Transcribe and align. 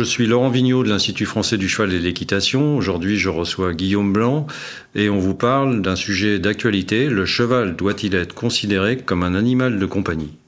Je 0.00 0.04
suis 0.06 0.26
Laurent 0.26 0.48
Vigneault 0.48 0.82
de 0.82 0.88
l'Institut 0.88 1.26
français 1.26 1.58
du 1.58 1.68
cheval 1.68 1.92
et 1.92 1.98
de 1.98 2.04
l'équitation. 2.04 2.74
Aujourd'hui, 2.74 3.18
je 3.18 3.28
reçois 3.28 3.74
Guillaume 3.74 4.14
Blanc 4.14 4.46
et 4.94 5.10
on 5.10 5.18
vous 5.18 5.34
parle 5.34 5.82
d'un 5.82 5.94
sujet 5.94 6.38
d'actualité. 6.38 7.10
Le 7.10 7.26
cheval 7.26 7.76
doit-il 7.76 8.14
être 8.14 8.34
considéré 8.34 8.96
comme 8.96 9.22
un 9.22 9.34
animal 9.34 9.78
de 9.78 9.84
compagnie? 9.84 10.38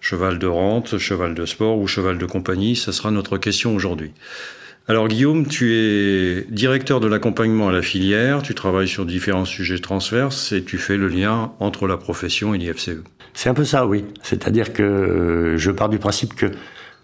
Cheval 0.00 0.38
de 0.38 0.46
rente, 0.46 0.96
cheval 0.96 1.34
de 1.34 1.44
sport 1.44 1.76
ou 1.80 1.86
cheval 1.86 2.16
de 2.16 2.24
compagnie, 2.24 2.74
ce 2.74 2.92
sera 2.92 3.10
notre 3.10 3.36
question 3.36 3.74
aujourd'hui. 3.74 4.12
Alors 4.88 5.06
Guillaume, 5.06 5.46
tu 5.46 5.74
es 5.74 6.46
directeur 6.48 7.00
de 7.00 7.08
l'accompagnement 7.08 7.68
à 7.68 7.72
la 7.72 7.82
filière, 7.82 8.40
tu 8.40 8.54
travailles 8.54 8.88
sur 8.88 9.04
différents 9.04 9.44
sujets 9.44 9.80
transverses 9.80 10.50
et 10.52 10.64
tu 10.64 10.78
fais 10.78 10.96
le 10.96 11.08
lien 11.08 11.52
entre 11.60 11.86
la 11.86 11.98
profession 11.98 12.54
et 12.54 12.58
l'IFCE. 12.58 13.02
C'est 13.34 13.50
un 13.50 13.54
peu 13.54 13.64
ça, 13.64 13.86
oui. 13.86 14.06
C'est-à-dire 14.22 14.72
que 14.72 14.82
euh, 14.82 15.58
je 15.58 15.70
pars 15.70 15.90
du 15.90 15.98
principe 15.98 16.32
que 16.32 16.46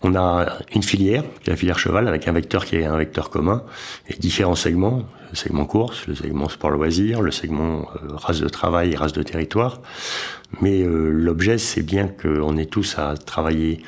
on 0.03 0.15
a 0.15 0.59
une 0.75 0.83
filière, 0.83 1.25
la 1.47 1.57
filière 1.57 1.79
cheval, 1.79 2.07
avec 2.09 2.29
un 2.29 2.33
vecteur 2.33 2.65
qui 2.65 2.77
est 2.77 2.85
un 2.85 2.97
vecteur 2.97 3.31
commun, 3.31 3.65
et 4.09 4.15
différents 4.15 4.55
segments, 4.55 5.03
le 5.31 5.37
segment 5.37 5.65
course, 5.65 6.07
le 6.07 6.15
segment 6.15 6.49
sport 6.49 6.71
loisir, 6.71 7.21
le 7.21 7.31
segment 7.31 7.89
euh, 7.97 8.15
race 8.15 8.41
de 8.41 8.49
travail 8.49 8.93
et 8.93 8.97
race 8.97 9.13
de 9.13 9.23
territoire. 9.23 9.81
Mais 10.61 10.83
euh, 10.83 11.11
l'objet, 11.11 11.59
c'est 11.59 11.83
bien 11.83 12.09
qu'on 12.09 12.57
ait 12.57 12.67
tous 12.67 12.97
à 12.99 13.15
travailler 13.17 13.83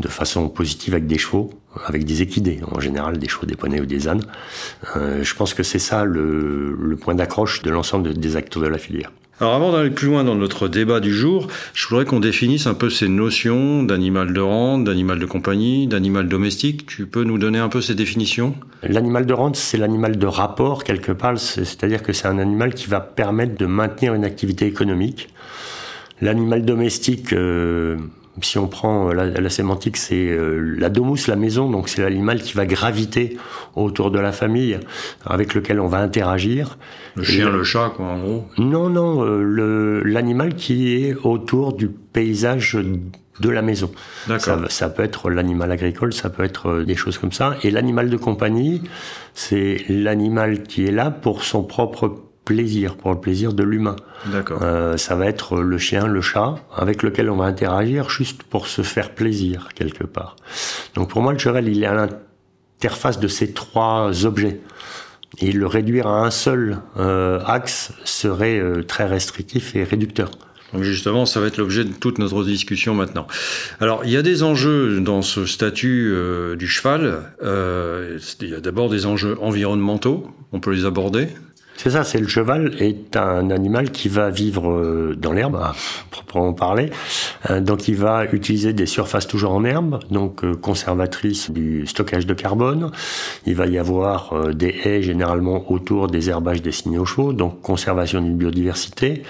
de 0.00 0.08
façon 0.08 0.48
positive 0.48 0.94
avec 0.94 1.06
des 1.06 1.18
chevaux, 1.18 1.50
avec 1.86 2.04
des 2.04 2.22
équidés, 2.22 2.60
en 2.70 2.80
général 2.80 3.18
des 3.18 3.28
chevaux, 3.28 3.46
des 3.46 3.56
poneys 3.56 3.80
ou 3.80 3.86
des 3.86 4.08
ânes. 4.08 4.24
Euh, 4.96 5.22
je 5.22 5.34
pense 5.34 5.54
que 5.54 5.62
c'est 5.62 5.78
ça 5.78 6.04
le 6.04 6.96
point 7.00 7.14
d'accroche 7.14 7.62
de 7.62 7.70
l'ensemble 7.70 8.14
des 8.14 8.36
acteurs 8.36 8.62
de 8.62 8.68
la 8.68 8.78
filière. 8.78 9.12
Alors 9.40 9.54
avant 9.54 9.72
d'aller 9.72 9.90
plus 9.90 10.08
loin 10.08 10.24
dans 10.24 10.34
notre 10.34 10.68
débat 10.68 11.00
du 11.00 11.12
jour, 11.12 11.48
je 11.74 11.88
voudrais 11.88 12.04
qu'on 12.04 12.20
définisse 12.20 12.66
un 12.66 12.74
peu 12.74 12.90
ces 12.90 13.08
notions 13.08 13.82
d'animal 13.82 14.32
de 14.32 14.40
rente, 14.40 14.84
d'animal 14.84 15.18
de 15.18 15.26
compagnie, 15.26 15.86
d'animal 15.86 16.28
domestique. 16.28 16.86
Tu 16.86 17.06
peux 17.06 17.24
nous 17.24 17.38
donner 17.38 17.58
un 17.58 17.68
peu 17.68 17.80
ces 17.80 17.94
définitions? 17.94 18.54
L'animal 18.82 19.26
de 19.26 19.32
rente, 19.32 19.56
c'est 19.56 19.78
l'animal 19.78 20.18
de 20.18 20.26
rapport 20.26 20.84
quelque 20.84 21.12
part, 21.12 21.38
c'est-à-dire 21.38 22.02
que 22.02 22.12
c'est 22.12 22.28
un 22.28 22.38
animal 22.38 22.74
qui 22.74 22.88
va 22.88 23.00
permettre 23.00 23.56
de 23.56 23.66
maintenir 23.66 24.14
une 24.14 24.24
activité 24.24 24.66
économique. 24.66 25.28
L'animal 26.20 26.64
domestique, 26.64 27.32
euh, 27.32 27.96
si 28.40 28.58
on 28.58 28.66
prend 28.66 29.10
euh, 29.10 29.12
la, 29.12 29.50
sémantique, 29.50 29.96
c'est 29.96 30.30
euh, 30.30 30.74
la 30.78 30.88
domus, 30.88 31.26
la 31.28 31.36
maison, 31.36 31.70
donc 31.70 31.88
c'est 31.88 32.02
l'animal 32.02 32.40
qui 32.40 32.54
va 32.54 32.64
graviter 32.64 33.36
autour 33.76 34.10
de 34.10 34.18
la 34.18 34.32
famille, 34.32 34.78
avec 35.26 35.54
lequel 35.54 35.80
on 35.80 35.88
va 35.88 35.98
interagir. 35.98 36.78
Le 37.16 37.24
chien, 37.24 37.50
le 37.50 37.62
chat, 37.62 37.92
quoi, 37.94 38.06
en 38.06 38.18
gros. 38.18 38.44
Non, 38.56 38.88
non, 38.88 39.22
euh, 39.24 40.02
l'animal 40.04 40.54
qui 40.54 40.94
est 40.94 41.14
autour 41.24 41.74
du 41.74 41.88
paysage 41.88 42.78
de 43.40 43.50
la 43.50 43.60
maison. 43.60 43.90
Ça, 44.38 44.58
ça 44.68 44.88
peut 44.88 45.02
être 45.02 45.28
l'animal 45.28 45.70
agricole, 45.70 46.12
ça 46.12 46.30
peut 46.30 46.44
être 46.44 46.82
des 46.82 46.94
choses 46.94 47.18
comme 47.18 47.32
ça. 47.32 47.56
Et 47.62 47.70
l'animal 47.70 48.08
de 48.08 48.16
compagnie, 48.16 48.82
c'est 49.34 49.84
l'animal 49.88 50.62
qui 50.62 50.86
est 50.86 50.90
là 50.92 51.10
pour 51.10 51.42
son 51.44 51.64
propre 51.64 52.31
plaisir, 52.44 52.96
pour 52.96 53.12
le 53.12 53.20
plaisir 53.20 53.52
de 53.52 53.62
l'humain. 53.62 53.96
D'accord. 54.26 54.60
Euh, 54.62 54.96
ça 54.96 55.14
va 55.14 55.26
être 55.26 55.60
le 55.60 55.78
chien, 55.78 56.06
le 56.06 56.20
chat, 56.20 56.56
avec 56.74 57.02
lequel 57.02 57.30
on 57.30 57.36
va 57.36 57.44
interagir 57.44 58.10
juste 58.10 58.42
pour 58.42 58.66
se 58.66 58.82
faire 58.82 59.10
plaisir 59.10 59.68
quelque 59.74 60.04
part. 60.04 60.36
Donc 60.94 61.10
pour 61.10 61.22
moi, 61.22 61.32
le 61.32 61.38
cheval, 61.38 61.68
il 61.68 61.82
est 61.82 61.86
à 61.86 61.94
l'interface 61.94 63.18
de 63.18 63.28
ces 63.28 63.52
trois 63.52 64.26
objets. 64.26 64.60
Et 65.38 65.52
le 65.52 65.66
réduire 65.66 66.06
à 66.08 66.26
un 66.26 66.30
seul 66.30 66.78
euh, 66.98 67.40
axe 67.46 67.92
serait 68.04 68.58
euh, 68.58 68.82
très 68.82 69.06
restrictif 69.06 69.74
et 69.74 69.84
réducteur. 69.84 70.30
Donc 70.74 70.82
justement, 70.82 71.26
ça 71.26 71.40
va 71.40 71.46
être 71.46 71.58
l'objet 71.58 71.84
de 71.84 71.92
toute 71.92 72.18
notre 72.18 72.44
discussion 72.44 72.94
maintenant. 72.94 73.26
Alors, 73.80 74.04
il 74.04 74.10
y 74.10 74.16
a 74.16 74.22
des 74.22 74.42
enjeux 74.42 75.00
dans 75.00 75.22
ce 75.22 75.46
statut 75.46 76.10
euh, 76.12 76.56
du 76.56 76.66
cheval. 76.66 77.22
Il 77.42 78.48
y 78.48 78.54
a 78.54 78.60
d'abord 78.60 78.88
des 78.88 79.06
enjeux 79.06 79.36
environnementaux. 79.40 80.30
On 80.52 80.60
peut 80.60 80.72
les 80.72 80.84
aborder. 80.84 81.28
C'est 81.76 81.90
ça, 81.90 82.04
c'est 82.04 82.20
le 82.20 82.28
cheval 82.28 82.76
est 82.80 83.16
un 83.16 83.50
animal 83.50 83.90
qui 83.90 84.08
va 84.08 84.30
vivre 84.30 84.70
euh, 84.70 85.16
dans 85.18 85.32
l'herbe, 85.32 85.56
à 85.56 85.74
proprement 86.10 86.52
parler. 86.52 86.90
Euh, 87.50 87.60
donc 87.60 87.88
il 87.88 87.96
va 87.96 88.26
utiliser 88.26 88.72
des 88.72 88.86
surfaces 88.86 89.26
toujours 89.26 89.52
en 89.52 89.64
herbe, 89.64 89.98
donc 90.10 90.44
euh, 90.44 90.54
conservatrices 90.54 91.50
du 91.50 91.86
stockage 91.86 92.26
de 92.26 92.34
carbone. 92.34 92.92
Il 93.46 93.56
va 93.56 93.66
y 93.66 93.78
avoir 93.78 94.54
des 94.54 94.74
haies 94.84 95.02
généralement 95.02 95.70
autour 95.72 96.06
des 96.08 96.28
herbages 96.30 96.62
destinés 96.62 96.98
aux 96.98 97.04
chevaux, 97.04 97.32
donc 97.32 97.60
conservation 97.62 98.20
d'une 98.20 98.36
biodiversité. 98.36 99.22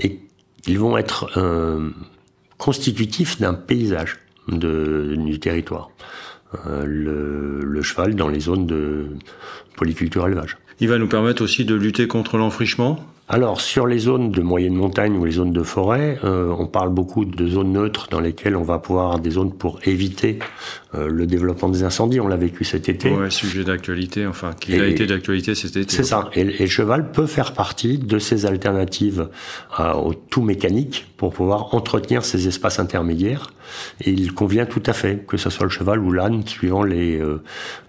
Et 0.00 0.20
ils 0.66 0.78
vont 0.78 0.96
être 0.96 1.30
constitutifs 2.56 3.40
d'un 3.40 3.54
paysage 3.54 4.18
du 4.48 5.38
territoire. 5.40 5.90
Le, 6.66 7.60
le 7.62 7.82
cheval 7.82 8.14
dans 8.14 8.28
les 8.28 8.40
zones 8.40 8.66
de 8.66 9.08
polyculture 9.76 10.26
élevage. 10.26 10.56
Il 10.80 10.88
va 10.88 10.98
nous 10.98 11.08
permettre 11.08 11.42
aussi 11.42 11.64
de 11.64 11.74
lutter 11.74 12.06
contre 12.06 12.38
l'enfrichement 12.38 13.04
alors 13.30 13.60
sur 13.60 13.86
les 13.86 13.98
zones 13.98 14.30
de 14.30 14.40
moyenne 14.40 14.74
montagne 14.74 15.14
ou 15.18 15.24
les 15.26 15.32
zones 15.32 15.52
de 15.52 15.62
forêt, 15.62 16.18
euh, 16.24 16.54
on 16.58 16.66
parle 16.66 16.88
beaucoup 16.88 17.26
de 17.26 17.46
zones 17.46 17.72
neutres 17.72 18.08
dans 18.10 18.20
lesquelles 18.20 18.56
on 18.56 18.62
va 18.62 18.78
pouvoir 18.78 19.04
avoir 19.06 19.18
des 19.20 19.30
zones 19.30 19.52
pour 19.52 19.80
éviter 19.84 20.38
euh, 20.94 21.08
le 21.08 21.26
développement 21.26 21.68
des 21.68 21.82
incendies. 21.82 22.20
On 22.20 22.28
l'a 22.28 22.36
vécu 22.36 22.64
cet 22.64 22.88
été. 22.88 23.10
Ouais, 23.10 23.28
sujet 23.28 23.64
d'actualité, 23.64 24.26
enfin 24.26 24.52
qui 24.58 24.74
a 24.80 24.86
été 24.86 25.06
d'actualité 25.06 25.54
cet 25.54 25.76
été. 25.76 25.94
C'est 25.94 26.04
ça. 26.04 26.30
Et, 26.34 26.44
le 26.44 26.66
cheval 26.66 27.12
peut 27.12 27.26
faire 27.26 27.52
partie 27.52 27.98
de 27.98 28.18
ces 28.18 28.46
alternatives 28.46 29.28
euh, 29.78 29.92
au 29.92 30.14
tout 30.14 30.42
mécanique 30.42 31.06
pour 31.18 31.34
pouvoir 31.34 31.74
entretenir 31.74 32.24
ces 32.24 32.48
espaces 32.48 32.78
intermédiaires. 32.78 33.50
Et 34.00 34.10
il 34.10 34.32
convient 34.32 34.64
tout 34.64 34.82
à 34.86 34.94
fait 34.94 35.26
que 35.26 35.36
ce 35.36 35.50
soit 35.50 35.66
le 35.66 35.70
cheval 35.70 35.98
ou 35.98 36.10
l'âne, 36.10 36.46
suivant 36.46 36.82
les 36.82 37.20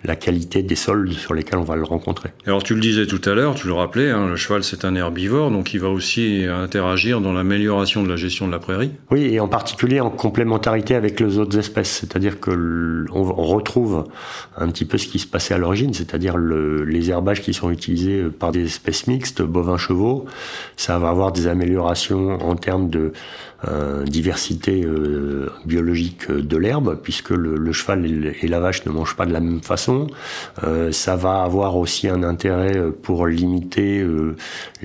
la 0.03 0.17
qualité 0.17 0.61
des 0.61 0.75
sols 0.75 1.13
sur 1.13 1.33
lesquels 1.33 1.59
on 1.59 1.63
va 1.63 1.77
le 1.77 1.83
rencontrer. 1.83 2.31
Alors 2.45 2.63
tu 2.63 2.73
le 2.75 2.81
disais 2.81 3.05
tout 3.05 3.21
à 3.23 3.33
l'heure, 3.33 3.55
tu 3.55 3.67
le 3.67 3.73
rappelais, 3.73 4.09
hein, 4.09 4.27
le 4.27 4.35
cheval 4.35 4.63
c'est 4.65 4.83
un 4.83 4.95
herbivore 4.95 5.28
donc 5.29 5.73
il 5.73 5.79
va 5.79 5.89
aussi 5.89 6.45
interagir 6.49 7.21
dans 7.21 7.33
l'amélioration 7.33 8.03
de 8.03 8.09
la 8.09 8.15
gestion 8.15 8.47
de 8.47 8.51
la 8.51 8.59
prairie. 8.59 8.91
Oui, 9.11 9.23
et 9.33 9.39
en 9.39 9.47
particulier 9.47 9.99
en 9.99 10.09
complémentarité 10.09 10.95
avec 10.95 11.19
les 11.19 11.37
autres 11.37 11.57
espèces, 11.57 11.91
c'est-à-dire 11.91 12.39
que 12.39 13.05
on 13.11 13.23
retrouve 13.23 14.05
un 14.57 14.67
petit 14.69 14.85
peu 14.85 14.97
ce 14.97 15.07
qui 15.07 15.19
se 15.19 15.27
passait 15.27 15.53
à 15.53 15.57
l'origine, 15.57 15.93
c'est-à-dire 15.93 16.37
les 16.37 17.09
herbages 17.09 17.41
qui 17.41 17.53
sont 17.53 17.71
utilisés 17.71 18.23
par 18.23 18.51
des 18.51 18.65
espèces 18.65 19.07
mixtes, 19.07 19.41
bovins, 19.41 19.77
chevaux, 19.77 20.25
ça 20.75 20.99
va 20.99 21.09
avoir 21.09 21.31
des 21.31 21.47
améliorations 21.47 22.37
en 22.41 22.55
termes 22.55 22.89
de 22.89 23.13
diversité 24.05 24.83
euh, 24.85 25.49
biologique 25.65 26.31
de 26.31 26.57
l'herbe, 26.57 26.97
puisque 27.01 27.31
le, 27.31 27.71
cheval 27.73 28.33
et 28.41 28.47
la 28.47 28.59
vache 28.59 28.85
ne 28.85 28.91
mangent 28.91 29.15
pas 29.15 29.25
de 29.25 29.33
la 29.33 29.41
même 29.41 29.61
façon. 29.61 30.07
Euh, 30.63 30.91
ça 30.91 31.15
va 31.15 31.41
avoir 31.41 31.75
aussi 31.75 32.07
un 32.07 32.23
intérêt 32.23 32.91
pour 33.03 33.27
limiter 33.27 34.05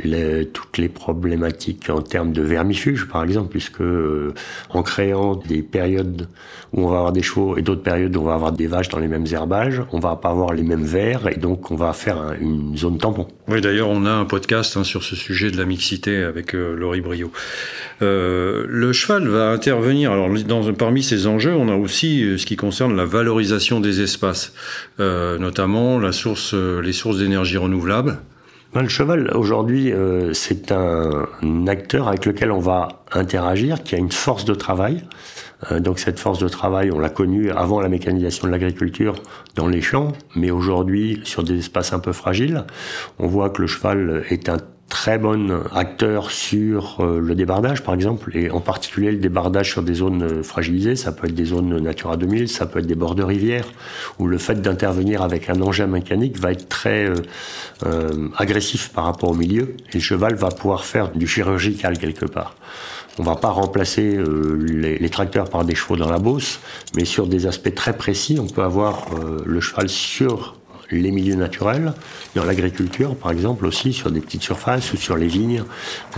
les, 0.03 0.47
toutes 0.47 0.79
les 0.79 0.89
problématiques 0.89 1.89
en 1.89 2.03
termes 2.03 2.33
de 2.33 2.43
vermifuges, 2.43 3.09
par 3.09 3.23
exemple, 3.23 3.51
puisque 3.51 3.83
en 4.71 4.83
créant 4.83 5.37
des 5.37 5.63
périodes 5.63 6.28
où 6.72 6.87
on 6.87 6.89
va 6.89 6.98
avoir 6.98 7.13
des 7.13 7.22
chevaux 7.22 7.57
et 7.57 7.63
d'autres 7.63 7.83
périodes 7.83 8.16
où 8.16 8.21
on 8.21 8.25
va 8.25 8.34
avoir 8.34 8.53
des 8.53 8.66
vaches 8.66 8.89
dans 8.89 8.98
les 8.98 9.09
mêmes 9.09 9.27
herbages, 9.31 9.83
on 9.93 10.01
va 10.01 10.16
pas 10.16 10.31
avoir 10.31 10.53
les 10.53 10.65
mêmes 10.65 10.84
vers 10.84 11.28
et 11.28 11.37
donc 11.37 11.71
on 11.71 11.77
va 11.77 11.93
faire 11.93 12.34
une 12.41 12.77
zone 12.77 12.98
tampon. 12.98 13.28
Oui, 13.47 13.60
d'ailleurs, 13.60 13.89
on 13.89 14.04
a 14.04 14.10
un 14.10 14.25
podcast 14.25 14.77
hein, 14.77 14.84
sur 14.84 15.04
ce 15.04 15.15
sujet 15.15 15.51
de 15.51 15.57
la 15.57 15.65
mixité 15.65 16.16
avec 16.16 16.53
Laurie 16.53 17.01
Brio. 17.01 17.31
Euh, 18.03 18.64
le 18.66 18.93
cheval 18.93 19.28
va 19.28 19.51
intervenir. 19.51 20.13
Alors, 20.13 20.28
dans, 20.47 20.72
parmi 20.72 21.03
ces 21.03 21.27
enjeux, 21.27 21.55
on 21.55 21.69
a 21.69 21.77
aussi 21.77 22.22
euh, 22.22 22.39
ce 22.39 22.47
qui 22.47 22.57
concerne 22.57 22.97
la 22.97 23.05
valorisation 23.05 23.81
des 23.81 24.01
espaces, 24.01 24.53
euh, 25.01 25.39
notamment 25.39 26.01
euh, 26.01 26.81
les 26.81 26.93
sources 26.93 27.19
d'énergie 27.19 27.57
renouvelable. 27.57 28.19
Ben, 28.75 28.83
le 28.83 28.89
cheval, 28.89 29.31
aujourd'hui, 29.34 29.93
c'est 30.33 30.72
un, 30.72 31.28
acteur 31.69 32.09
avec 32.09 32.27
lequel 32.27 32.51
on 32.51 32.59
va 32.59 33.05
interagir, 33.13 33.84
qui 33.84 33.95
a 33.95 33.99
une 33.99 34.11
force 34.11 34.45
de 34.45 34.55
travail. 34.55 35.05
donc 35.78 36.01
cette 36.01 36.19
force 36.19 36.41
de 36.41 36.49
travail, 36.49 36.91
on 36.91 36.99
l'a 36.99 37.09
connue 37.09 37.53
avant 37.53 37.81
la 37.81 37.89
mécanisation 37.89 38.49
de 38.49 38.53
l'agriculture 38.53 39.15
dans 39.55 39.69
les 39.69 39.81
champs, 39.81 40.13
mais 40.34 40.51
aujourd'hui, 40.51 41.21
sur 41.22 41.45
des 41.45 41.60
espaces 41.60 41.93
un 41.93 42.01
peu 42.01 42.13
fragiles, 42.13 42.65
on 43.21 43.28
voit 43.28 43.49
que 43.49 43.63
le 43.63 43.69
cheval 43.69 44.25
est 44.28 44.49
un 44.49 44.59
très 44.89 45.19
bon 45.19 45.63
acteur 45.75 46.31
sur 46.31 46.98
euh, 47.01 47.19
le 47.21 47.34
débardage, 47.34 47.83
par 47.83 47.95
exemple, 47.95 48.36
et 48.36 48.51
en 48.51 48.60
particulier 48.60 49.10
le 49.10 49.19
débardage 49.19 49.71
sur 49.71 49.83
des 49.83 49.95
zones 49.95 50.22
euh, 50.22 50.42
fragilisées. 50.42 50.97
Ça 50.97 51.13
peut 51.13 51.27
être 51.27 51.34
des 51.34 51.47
zones 51.47 51.78
Natura 51.78 52.16
2000, 52.16 52.48
ça 52.48 52.66
peut 52.66 52.78
être 52.78 52.86
des 52.86 52.95
bords 52.95 53.15
de 53.15 53.22
rivière, 53.22 53.66
où 54.19 54.27
le 54.27 54.39
fait 54.39 54.60
d'intervenir 54.60 55.22
avec 55.22 55.51
un 55.51 55.60
engin 55.60 55.86
mécanique 55.86 56.39
va 56.39 56.53
être 56.53 56.69
très 56.69 57.10
euh, 57.84 58.28
agressif 58.36 58.91
par 58.91 59.04
rapport 59.04 59.31
au 59.31 59.34
milieu, 59.34 59.75
et 59.92 59.95
le 59.95 60.01
cheval 60.01 60.34
va 60.34 60.48
pouvoir 60.48 60.84
faire 60.84 61.10
du 61.10 61.27
chirurgical 61.27 61.98
quelque 61.98 62.27
part. 62.27 62.57
On 63.19 63.22
va 63.22 63.36
pas 63.36 63.51
remplacer 63.51 64.19
les, 64.66 64.98
les, 64.98 65.09
tracteurs 65.09 65.48
par 65.48 65.65
des 65.65 65.77
chevaux 65.77 65.97
dans 65.97 66.10
la 66.10 66.19
bosse, 66.19 66.59
mais 66.97 67.04
sur 67.04 67.28
des 67.28 67.47
aspects 67.47 67.72
très 67.72 67.97
précis, 67.97 68.39
on 68.41 68.48
peut 68.48 68.63
avoir 68.63 69.07
le 69.47 69.60
cheval 69.60 69.89
sur 69.89 70.57
les 71.01 71.11
milieux 71.11 71.37
naturels, 71.37 71.95
dans 72.35 72.45
l'agriculture 72.45 73.17
par 73.17 73.33
exemple 73.33 73.67
aussi, 73.67 73.93
sur 73.93 74.11
des 74.11 74.21
petites 74.21 74.43
surfaces 74.43 74.93
ou 74.93 74.97
sur 74.97 75.17
les 75.17 75.29
vignes, 75.29 75.65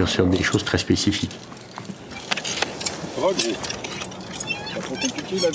sur 0.06 0.26
des 0.26 0.43
choses 0.43 0.64
très 0.64 0.78
spécifiques. 0.78 1.37
trop 4.81 4.94
compliqué 4.94 5.37
la 5.40 5.50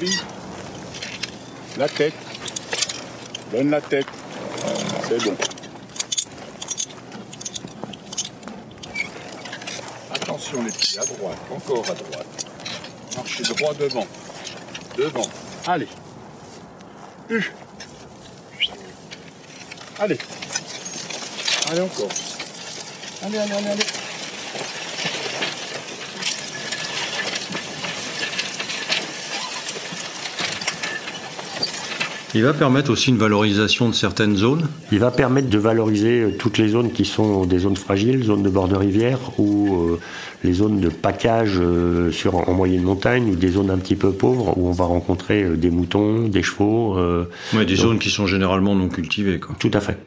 La 1.77 1.87
tête. 1.89 2.13
Donne 3.51 3.69
la 3.69 3.81
tête. 3.81 4.07
C'est 5.07 5.23
bon. 5.23 5.35
Attention 10.13 10.63
les 10.63 10.71
pieds, 10.71 10.99
à 10.99 11.05
droite, 11.05 11.37
encore 11.49 11.85
à 11.89 11.93
droite. 11.93 12.45
Marchez 13.15 13.43
droit 13.43 13.73
devant. 13.73 14.07
Devant. 14.97 15.29
Allez. 15.67 15.87
Allez 21.71 21.81
encore. 21.81 22.09
Allez, 23.23 23.37
allez, 23.37 23.51
allez, 23.53 23.67
allez. 23.67 23.83
Il 32.33 32.43
va 32.43 32.53
permettre 32.53 32.91
aussi 32.91 33.09
une 33.09 33.17
valorisation 33.17 33.87
de 33.87 33.93
certaines 33.93 34.35
zones 34.35 34.67
Il 34.91 34.99
va 34.99 35.11
permettre 35.11 35.49
de 35.49 35.57
valoriser 35.57 36.21
euh, 36.21 36.31
toutes 36.37 36.57
les 36.57 36.69
zones 36.69 36.91
qui 36.91 37.05
sont 37.05 37.45
des 37.45 37.59
zones 37.59 37.77
fragiles, 37.77 38.23
zones 38.23 38.43
de 38.43 38.49
bord 38.49 38.67
de 38.67 38.75
rivière 38.75 39.19
ou 39.37 39.75
euh, 39.75 39.99
les 40.43 40.53
zones 40.53 40.81
de 40.81 40.89
package 40.89 41.57
euh, 41.57 42.11
sur, 42.11 42.49
en 42.49 42.53
moyenne 42.53 42.83
montagne 42.83 43.29
ou 43.31 43.35
des 43.35 43.49
zones 43.49 43.69
un 43.69 43.77
petit 43.77 43.95
peu 43.95 44.11
pauvres 44.11 44.57
où 44.57 44.67
on 44.67 44.73
va 44.73 44.85
rencontrer 44.85 45.43
des 45.55 45.69
moutons, 45.69 46.27
des 46.27 46.43
chevaux. 46.43 46.97
Oui, 47.53 47.65
des 47.65 47.75
zones 47.75 47.99
qui 47.99 48.09
sont 48.09 48.27
généralement 48.27 48.75
non 48.75 48.89
cultivées. 48.89 49.39
Quoi. 49.39 49.55
Tout 49.57 49.71
à 49.73 49.79
fait. 49.79 49.97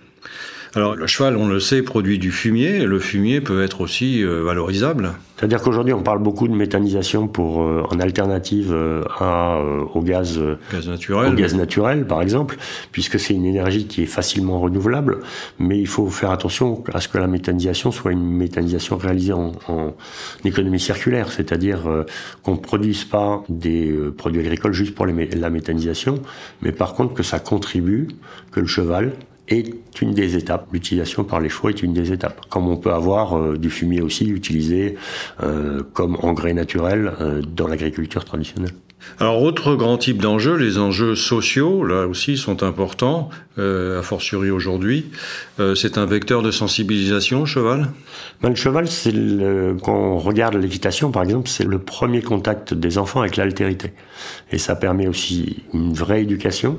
Alors 0.76 0.96
le 0.96 1.06
cheval, 1.06 1.36
on 1.36 1.46
le 1.46 1.60
sait, 1.60 1.82
produit 1.82 2.18
du 2.18 2.32
fumier. 2.32 2.80
Le 2.80 2.98
fumier 2.98 3.40
peut 3.40 3.62
être 3.62 3.80
aussi 3.80 4.24
euh, 4.24 4.42
valorisable. 4.42 5.12
C'est-à-dire 5.36 5.62
qu'aujourd'hui, 5.62 5.94
on 5.94 6.02
parle 6.02 6.18
beaucoup 6.18 6.48
de 6.48 6.54
méthanisation 6.54 7.28
pour 7.28 7.62
euh, 7.62 7.84
en 7.90 8.00
alternative 8.00 8.72
euh, 8.72 9.04
à, 9.20 9.60
au 9.94 10.00
gaz, 10.02 10.40
gaz 10.72 10.88
naturel, 10.88 11.32
au 11.32 11.36
gaz 11.36 11.54
naturel, 11.54 12.06
par 12.08 12.22
exemple, 12.22 12.56
puisque 12.90 13.20
c'est 13.20 13.34
une 13.34 13.44
énergie 13.44 13.86
qui 13.86 14.02
est 14.02 14.06
facilement 14.06 14.58
renouvelable. 14.58 15.20
Mais 15.60 15.78
il 15.78 15.86
faut 15.86 16.08
faire 16.08 16.32
attention 16.32 16.82
à 16.92 17.00
ce 17.00 17.06
que 17.06 17.18
la 17.18 17.28
méthanisation 17.28 17.92
soit 17.92 18.10
une 18.10 18.28
méthanisation 18.28 18.96
réalisée 18.96 19.32
en, 19.32 19.52
en 19.68 19.94
économie 20.44 20.80
circulaire, 20.80 21.30
c'est-à-dire 21.30 21.82
qu'on 22.42 22.52
ne 22.52 22.58
produise 22.58 23.04
pas 23.04 23.44
des 23.48 23.94
produits 24.16 24.40
agricoles 24.40 24.72
juste 24.72 24.94
pour 24.94 25.06
les, 25.06 25.26
la 25.26 25.50
méthanisation, 25.50 26.20
mais 26.62 26.72
par 26.72 26.94
contre 26.94 27.14
que 27.14 27.22
ça 27.22 27.38
contribue, 27.38 28.08
que 28.50 28.60
le 28.60 28.66
cheval 28.66 29.12
est 29.48 30.00
une 30.00 30.14
des 30.14 30.36
étapes. 30.36 30.68
L'utilisation 30.72 31.24
par 31.24 31.40
les 31.40 31.48
chevaux 31.48 31.68
est 31.68 31.82
une 31.82 31.92
des 31.92 32.12
étapes. 32.12 32.46
Comme 32.48 32.68
on 32.68 32.76
peut 32.76 32.92
avoir 32.92 33.36
euh, 33.36 33.56
du 33.56 33.70
fumier 33.70 34.00
aussi 34.00 34.28
utilisé 34.28 34.96
euh, 35.42 35.82
comme 35.92 36.16
engrais 36.22 36.54
naturel 36.54 37.12
euh, 37.20 37.42
dans 37.42 37.68
l'agriculture 37.68 38.24
traditionnelle. 38.24 38.72
Alors, 39.20 39.42
autre 39.42 39.74
grand 39.76 39.96
type 39.98 40.20
d'enjeux, 40.20 40.56
les 40.56 40.78
enjeux 40.78 41.14
sociaux, 41.14 41.84
là 41.84 42.06
aussi, 42.06 42.36
sont 42.36 42.62
importants, 42.62 43.30
euh, 43.58 44.00
a 44.00 44.02
fortiori 44.02 44.50
aujourd'hui. 44.50 45.06
c'est 45.76 45.98
un 45.98 46.06
vecteur 46.06 46.42
de 46.42 46.50
sensibilisation, 46.50 47.46
cheval? 47.46 47.90
Ben, 48.42 48.48
Le 48.48 48.54
cheval, 48.56 48.88
c'est 48.88 49.12
quand 49.82 49.94
on 49.94 50.18
regarde 50.18 50.54
l'équitation, 50.54 51.10
par 51.10 51.22
exemple, 51.22 51.48
c'est 51.48 51.64
le 51.64 51.78
premier 51.78 52.22
contact 52.22 52.74
des 52.74 52.98
enfants 52.98 53.20
avec 53.20 53.36
l'altérité. 53.36 53.92
Et 54.50 54.58
ça 54.58 54.74
permet 54.74 55.06
aussi 55.06 55.62
une 55.72 55.92
vraie 55.92 56.22
éducation. 56.22 56.78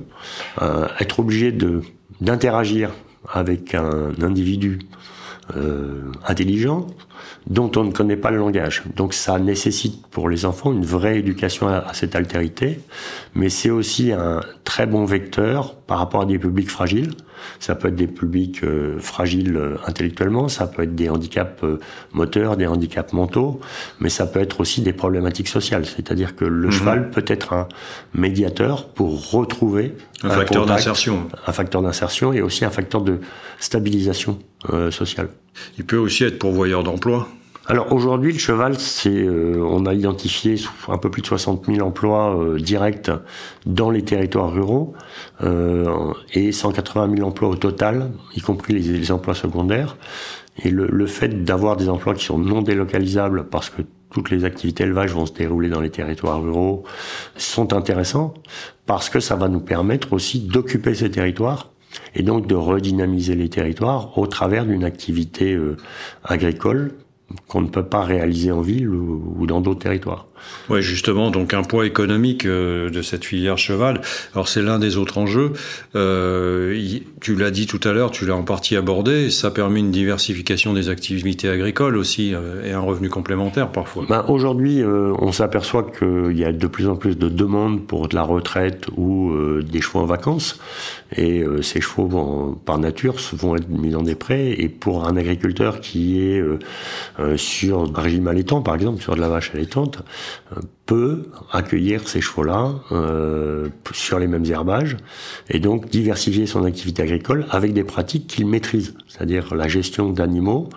être 0.99 1.19
obligé 1.19 1.51
de 1.51 1.81
d'interagir 2.21 2.91
avec 3.31 3.73
un 3.73 4.13
individu 4.21 4.79
euh, 5.55 6.11
intelligent 6.27 6.87
dont 7.47 7.71
on 7.75 7.83
ne 7.83 7.91
connaît 7.91 8.17
pas 8.17 8.31
le 8.31 8.37
langage. 8.37 8.83
Donc 8.95 9.13
ça 9.13 9.37
nécessite 9.37 10.07
pour 10.07 10.29
les 10.29 10.45
enfants 10.45 10.71
une 10.71 10.85
vraie 10.85 11.19
éducation 11.19 11.67
à, 11.67 11.93
cette 11.93 12.15
altérité, 12.15 12.79
mais 13.35 13.49
c'est 13.49 13.69
aussi 13.69 14.11
un 14.11 14.41
très 14.63 14.87
bon 14.87 15.05
vecteur 15.05 15.75
par 15.75 15.99
rapport 15.99 16.21
à 16.21 16.25
des 16.25 16.39
publics 16.39 16.69
fragiles. 16.69 17.11
Ça 17.59 17.75
peut 17.75 17.89
être 17.89 17.95
des 17.95 18.07
publics 18.07 18.63
euh, 18.63 18.97
fragiles 18.99 19.55
euh, 19.55 19.77
intellectuellement, 19.85 20.47
ça 20.47 20.65
peut 20.65 20.81
être 20.83 20.95
des 20.95 21.09
handicaps 21.09 21.63
euh, 21.63 21.79
moteurs, 22.13 22.57
des 22.57 22.65
handicaps 22.65 23.13
mentaux, 23.13 23.59
mais 23.99 24.09
ça 24.09 24.25
peut 24.25 24.39
être 24.39 24.61
aussi 24.61 24.81
des 24.81 24.93
problématiques 24.93 25.49
sociales. 25.49 25.85
C'est-à-dire 25.85 26.35
que 26.35 26.45
le 26.45 26.67
mhm. 26.67 26.71
cheval 26.71 27.09
peut 27.11 27.25
être 27.27 27.53
un 27.53 27.67
médiateur 28.15 28.87
pour 28.87 29.31
retrouver 29.31 29.95
un, 30.23 30.29
facteur 30.29 30.65
d'insertion, 30.65 31.27
un 31.45 31.51
facteur 31.51 31.83
d'insertion 31.83 32.33
et 32.33 32.41
aussi 32.41 32.65
un 32.65 32.71
facteur 32.71 33.01
de 33.01 33.19
stabilisation 33.59 34.39
sociale. 34.91 35.29
Il 35.77 35.85
peut 35.85 35.97
aussi 35.97 36.23
être 36.23 36.39
pourvoyeur 36.39 36.83
d'emploi. 36.83 37.27
Alors 37.67 37.91
aujourd'hui, 37.93 38.31
le 38.31 38.37
cheval, 38.37 38.79
c'est, 38.79 39.09
euh, 39.09 39.57
on 39.67 39.87
a 39.87 39.93
identifié 39.95 40.55
un 40.87 40.99
peu 40.99 41.09
plus 41.09 41.23
de 41.23 41.27
60 41.27 41.65
000 41.65 41.79
emplois 41.79 42.39
euh, 42.39 42.59
directs 42.59 43.09
dans 43.65 43.89
les 43.89 44.03
territoires 44.03 44.53
ruraux 44.53 44.93
euh, 45.41 46.13
et 46.33 46.51
180 46.51 47.15
000 47.15 47.27
emplois 47.27 47.49
au 47.49 47.55
total, 47.55 48.11
y 48.35 48.41
compris 48.41 48.73
les, 48.73 49.11
emplois 49.11 49.33
secondaires. 49.33 49.97
Et 50.63 50.69
le, 50.69 50.85
le 50.85 51.07
fait 51.07 51.43
d'avoir 51.43 51.75
des 51.75 51.89
emplois 51.89 52.13
qui 52.13 52.25
sont 52.25 52.37
non 52.37 52.61
délocalisables 52.61 53.47
parce 53.49 53.71
que 53.71 53.81
toutes 54.11 54.29
les 54.29 54.45
activités 54.45 54.83
élevage 54.83 55.13
vont 55.13 55.25
se 55.25 55.33
dérouler 55.33 55.67
dans 55.67 55.81
les 55.81 55.89
territoires 55.89 56.41
ruraux 56.41 56.83
sont 57.35 57.73
intéressants 57.73 58.35
parce 58.85 59.09
que 59.09 59.19
ça 59.19 59.35
va 59.35 59.49
nous 59.49 59.59
permettre 59.59 60.13
aussi 60.13 60.39
d'occuper 60.39 60.93
ces 60.93 61.09
territoires 61.09 61.71
et 62.15 62.23
donc 62.23 62.47
de 62.47 62.55
redynamiser 62.55 63.35
les 63.35 63.49
territoires 63.49 64.17
au 64.17 64.27
travers 64.27 64.65
d'une 64.65 64.83
activité 64.83 65.53
euh, 65.53 65.77
agricole 66.23 66.93
qu'on 67.47 67.61
ne 67.61 67.67
peut 67.67 67.85
pas 67.85 68.03
réaliser 68.03 68.51
en 68.51 68.61
ville 68.61 68.89
ou, 68.89 69.45
dans 69.47 69.61
d'autres 69.61 69.79
territoires. 69.81 70.27
Oui, 70.69 70.81
justement, 70.81 71.29
donc 71.29 71.53
un 71.53 71.61
poids 71.61 71.85
économique 71.85 72.45
euh, 72.45 72.89
de 72.89 73.01
cette 73.03 73.23
filière 73.23 73.57
cheval. 73.57 74.01
Alors 74.33 74.47
c'est 74.47 74.63
l'un 74.63 74.79
des 74.79 74.97
autres 74.97 75.19
enjeux. 75.19 75.53
Euh, 75.95 76.99
tu 77.21 77.35
l'as 77.35 77.51
dit 77.51 77.67
tout 77.67 77.79
à 77.83 77.93
l'heure, 77.93 78.09
tu 78.09 78.25
l'as 78.25 78.35
en 78.35 78.43
partie 78.43 78.75
abordé. 78.75 79.29
Ça 79.29 79.51
permet 79.51 79.79
une 79.79 79.91
diversification 79.91 80.73
des 80.73 80.89
activités 80.89 81.49
agricoles 81.49 81.97
aussi 81.97 82.33
euh, 82.33 82.65
et 82.65 82.71
un 82.71 82.79
revenu 82.79 83.09
complémentaire 83.09 83.69
parfois. 83.69 84.05
Ben, 84.09 84.25
Aujourd'hui, 84.27 84.83
on 84.83 85.31
s'aperçoit 85.31 85.83
qu'il 85.83 86.37
y 86.37 86.43
a 86.43 86.51
de 86.51 86.67
plus 86.67 86.87
en 86.87 86.95
plus 86.95 87.15
de 87.15 87.29
demandes 87.29 87.85
pour 87.85 88.07
de 88.07 88.15
la 88.15 88.23
retraite 88.23 88.87
ou 88.97 89.33
des 89.61 89.81
chevaux 89.81 89.99
en 89.99 90.05
vacances. 90.05 90.59
Et 91.15 91.43
ces 91.61 91.79
chevaux, 91.79 92.59
par 92.65 92.79
nature, 92.79 93.15
vont 93.33 93.55
être 93.55 93.69
mis 93.69 93.91
dans 93.91 94.01
des 94.01 94.15
prés. 94.15 94.51
Et 94.51 94.67
pour 94.67 95.07
un 95.07 95.15
agriculteur 95.15 95.79
qui 95.79 96.19
est 96.19 96.43
sur 97.37 97.81
un 97.81 98.01
régime 98.01 98.27
allaitant, 98.27 98.61
par 98.61 98.75
exemple, 98.75 99.01
sur 99.01 99.15
de 99.15 99.21
la 99.21 99.29
vache 99.29 99.51
allaitante, 99.53 100.03
peut 100.85 101.25
accueillir 101.51 102.07
ces 102.07 102.21
chevaux-là 102.21 102.73
euh, 102.91 103.69
sur 103.91 104.19
les 104.19 104.27
mêmes 104.27 104.45
herbages 104.45 104.97
et 105.49 105.59
donc 105.59 105.89
diversifier 105.89 106.45
son 106.45 106.63
activité 106.63 107.01
agricole 107.01 107.45
avec 107.49 107.73
des 107.73 107.83
pratiques 107.83 108.27
qu'il 108.27 108.45
maîtrise. 108.45 108.95
C'est-à-dire 109.07 109.55
la 109.55 109.67
gestion 109.67 110.09
d'animaux, 110.09 110.69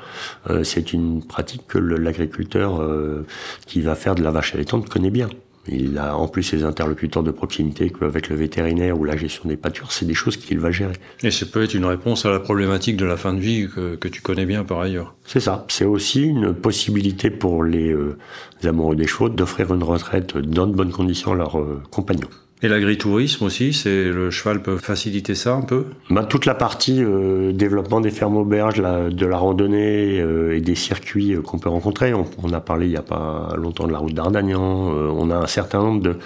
euh, 0.48 0.64
c'est 0.64 0.92
une 0.92 1.22
pratique 1.22 1.66
que 1.66 1.78
l'agriculteur 1.78 2.80
euh, 2.80 3.26
qui 3.66 3.80
va 3.80 3.94
faire 3.94 4.14
de 4.14 4.22
la 4.22 4.30
vache 4.30 4.54
allaitante 4.54 4.88
connaît 4.88 5.10
bien. 5.10 5.28
Il 5.70 5.98
a 5.98 6.16
en 6.16 6.28
plus 6.28 6.42
ses 6.42 6.64
interlocuteurs 6.64 7.22
de 7.22 7.30
proximité 7.30 7.92
avec 8.00 8.28
le 8.28 8.36
vétérinaire 8.36 8.98
ou 8.98 9.04
la 9.04 9.16
gestion 9.16 9.48
des 9.48 9.56
pâtures, 9.56 9.92
c'est 9.92 10.06
des 10.06 10.14
choses 10.14 10.36
qu'il 10.36 10.58
va 10.58 10.70
gérer. 10.70 10.94
Et 11.22 11.30
ça 11.30 11.46
peut 11.46 11.62
être 11.62 11.74
une 11.74 11.84
réponse 11.84 12.24
à 12.26 12.30
la 12.30 12.40
problématique 12.40 12.96
de 12.96 13.04
la 13.04 13.16
fin 13.16 13.34
de 13.34 13.40
vie 13.40 13.68
que, 13.68 13.96
que 13.96 14.08
tu 14.08 14.22
connais 14.22 14.46
bien 14.46 14.64
par 14.64 14.80
ailleurs. 14.80 15.14
C'est 15.24 15.40
ça. 15.40 15.66
C'est 15.68 15.84
aussi 15.84 16.22
une 16.22 16.54
possibilité 16.54 17.30
pour 17.30 17.64
les, 17.64 17.90
euh, 17.92 18.16
amoureux 18.64 18.96
des 18.96 19.06
chevaux 19.06 19.28
d'offrir 19.28 19.72
une 19.74 19.82
retraite 19.82 20.36
dans 20.36 20.66
de 20.66 20.74
bonnes 20.74 20.92
conditions 20.92 21.32
à 21.32 21.36
leurs 21.36 21.58
euh, 21.58 21.82
compagnons. 21.90 22.28
Et 22.60 22.66
l'agritourisme 22.66 23.44
aussi, 23.44 23.72
c'est 23.72 24.04
le 24.04 24.30
cheval 24.30 24.60
peut 24.62 24.78
faciliter 24.78 25.36
ça 25.36 25.54
un 25.54 25.62
peu 25.62 25.86
bah, 26.10 26.24
Toute 26.24 26.44
la 26.44 26.56
partie 26.56 27.04
euh, 27.04 27.52
développement 27.52 28.00
des 28.00 28.10
fermes 28.10 28.36
auberges, 28.36 28.78
de 28.78 29.26
la 29.26 29.38
randonnée 29.38 30.20
euh, 30.20 30.56
et 30.56 30.60
des 30.60 30.74
circuits 30.74 31.34
euh, 31.34 31.40
qu'on 31.40 31.60
peut 31.60 31.68
rencontrer. 31.68 32.12
On, 32.14 32.52
a 32.52 32.60
parlé 32.60 32.86
il 32.86 32.90
n'y 32.90 32.96
a 32.96 33.02
pas 33.02 33.54
longtemps 33.56 33.86
de 33.86 33.92
la 33.92 33.98
route 33.98 34.14
d'Ardagnan. 34.14 34.58
on 34.58 35.30
a 35.30 35.36
un 35.36 35.46
certain 35.46 35.80
nombre 35.80 36.16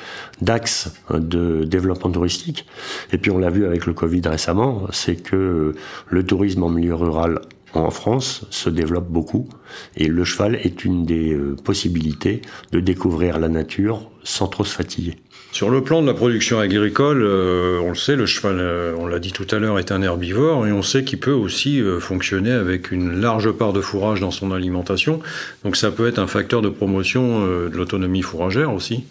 d'axes 0.41 0.95
de, 1.13 1.65
développement 1.65 2.11
touristique. 2.11 2.67
Et 3.13 3.19
puis 3.19 3.31
on 3.31 3.39
l'a 3.39 3.51
vu 3.51 3.67
avec 3.67 3.85
le 3.85 3.93
Covid 3.93 4.23
récemment, 4.25 4.87
c'est 4.91 5.17
que 5.17 5.75
le 6.09 6.23
tourisme 6.25 6.63
en 6.63 6.71
milieu 6.71 6.95
rural 6.95 7.41
en 7.75 7.91
France 7.91 8.47
se 8.51 8.71
développe 8.71 9.09
beaucoup 9.09 9.49
et 9.97 10.07
le 10.07 10.25
cheval 10.25 10.57
est 10.57 10.85
une 10.85 11.05
des 11.05 11.33
euh, 11.33 11.57
possibilités 11.57 12.43
de 12.73 12.81
découvrir 12.81 13.39
la 13.39 13.49
nature 13.49 14.11
sans 14.25 14.47
trop 14.47 14.65
se 14.65 14.75
fatiguer. 14.75 15.17
Sur 15.53 15.69
le 15.71 15.83
plan 15.83 16.01
de 16.03 16.07
la 16.07 16.15
production 16.15 16.59
agricole, 16.59 17.23
euh, 17.23 17.79
on 17.85 17.91
le 17.91 17.95
sait, 17.95 18.17
le 18.17 18.27
cheval, 18.27 18.57
euh, 18.59 18.95
on 18.99 19.07
l'a 19.07 19.19
dit 19.19 19.33
tout 19.33 19.47
à 19.51 19.59
l'heure, 19.59 19.79
est 19.79 19.93
un 19.93 20.03
herbivore 20.03 20.67
et 20.67 20.73
on 20.73 20.83
sait 20.83 21.05
qu'il 21.05 21.21
peut 21.21 21.33
aussi 21.33 21.81
fonctionner 22.01 22.53
avec 22.53 22.91
une 22.91 23.21
large 23.21 23.53
part 23.53 23.73
de 23.73 23.81
fourrage 23.81 24.21
dans 24.21 24.31
son 24.31 24.51
alimentation. 24.51 25.21
Donc 25.65 25.77
ça 25.77 25.91
peut 25.91 26.09
être 26.09 26.19
un 26.19 26.27
facteur 26.27 26.63
de 26.63 26.71
promotion 26.71 27.47
de 27.47 27.77
l'autonomie 27.77 28.23
fourragère 28.23 28.73
aussi. 28.73 29.05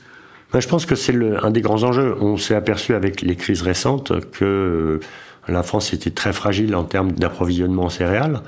Je 0.54 0.68
pense 0.68 0.86
que 0.86 0.96
c'est 0.96 1.16
un 1.42 1.52
des 1.52 1.62
grands 1.62 1.84
enjeux. 1.84 2.16
On 2.20 2.38
s'est 2.38 2.56
aperçu 2.56 2.94
avec 2.94 3.22
les 3.22 3.36
crises 3.36 3.62
récentes 3.62 4.12
que 4.32 5.00
la 5.48 5.64
France 5.64 5.94
était 5.94 6.12
très 6.12 6.34
fragile 6.34 6.76
en 6.76 6.84
termes 6.84 7.14
d'approvisionnement 7.14 7.84
en 7.84 7.90
céréales. 7.90 8.42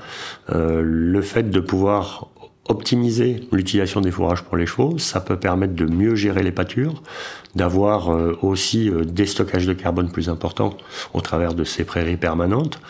Euh, 0.52 0.80
le 0.84 1.22
fait 1.22 1.50
de 1.50 1.60
pouvoir 1.60 2.28
optimiser 2.68 3.40
l'utilisation 3.52 4.00
des 4.00 4.10
fourrages 4.10 4.42
pour 4.42 4.56
les 4.56 4.66
chevaux, 4.66 4.98
ça 4.98 5.20
peut 5.20 5.38
permettre 5.38 5.74
de 5.74 5.84
mieux 5.84 6.14
gérer 6.14 6.42
les 6.42 6.52
pâtures, 6.52 7.02
d'avoir 7.54 8.10
euh, 8.10 8.38
aussi 8.42 8.88
euh, 8.88 9.04
des 9.04 9.26
stockages 9.26 9.66
de 9.66 9.74
carbone 9.74 10.10
plus 10.10 10.28
importants 10.28 10.76
au 11.12 11.20
travers 11.20 11.54
de 11.54 11.64
ces 11.64 11.84
prairies 11.84 12.16
permanentes. 12.16 12.80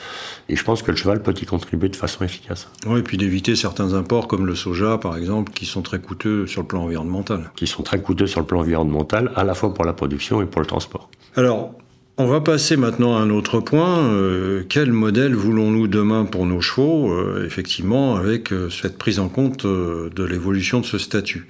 Et 0.49 0.57
je 0.57 0.65
pense 0.65 0.83
que 0.83 0.91
le 0.91 0.97
cheval 0.97 1.23
peut 1.23 1.35
y 1.41 1.45
contribuer 1.45 1.89
de 1.89 1.97
façon 1.97 2.25
efficace. 2.25 2.69
Oui, 2.87 3.01
et 3.01 3.03
puis 3.03 3.17
d'éviter 3.17 3.57
certains 3.57 3.95
imports 3.95 4.29
comme 4.29 4.47
le 4.47 4.55
soja, 4.55 4.99
par 4.99 5.17
exemple, 5.17 5.53
qui 5.53 5.67
sont 5.67 5.83
très 5.83 5.99
coûteux 5.99 6.47
sur 6.47 6.63
le 6.63 6.69
plan 6.69 6.85
environnemental. 6.85 7.51
Qui 7.57 7.67
sont 7.67 7.83
très 7.83 8.01
coûteux 8.01 8.27
sur 8.27 8.41
le 8.41 8.47
plan 8.47 8.61
environnemental, 8.61 9.33
à 9.35 9.43
la 9.43 9.55
fois 9.55 9.75
pour 9.75 9.85
la 9.85 9.93
production 9.93 10.41
et 10.41 10.47
pour 10.47 10.61
le 10.61 10.67
transport. 10.67 11.09
Alors, 11.35 11.75
on 12.17 12.27
va 12.27 12.41
passer 12.41 12.77
maintenant 12.77 13.17
à 13.17 13.21
un 13.21 13.31
autre 13.31 13.61
point. 13.61 13.99
Euh, 13.99 14.63
quel 14.69 14.93
modèle 14.93 15.35
voulons-nous 15.35 15.89
demain 15.89 16.25
pour 16.25 16.47
nos 16.47 16.61
chevaux 16.61 17.13
euh, 17.13 17.45
Effectivement, 17.45 18.17
avec 18.17 18.53
euh, 18.53 18.71
cette 18.71 18.99
prise 18.99 19.19
en 19.19 19.29
compte 19.29 19.67
de 19.67 20.25
l'évolution 20.25 20.81
de 20.81 20.87
ce 20.87 20.99
statut? 20.99 21.49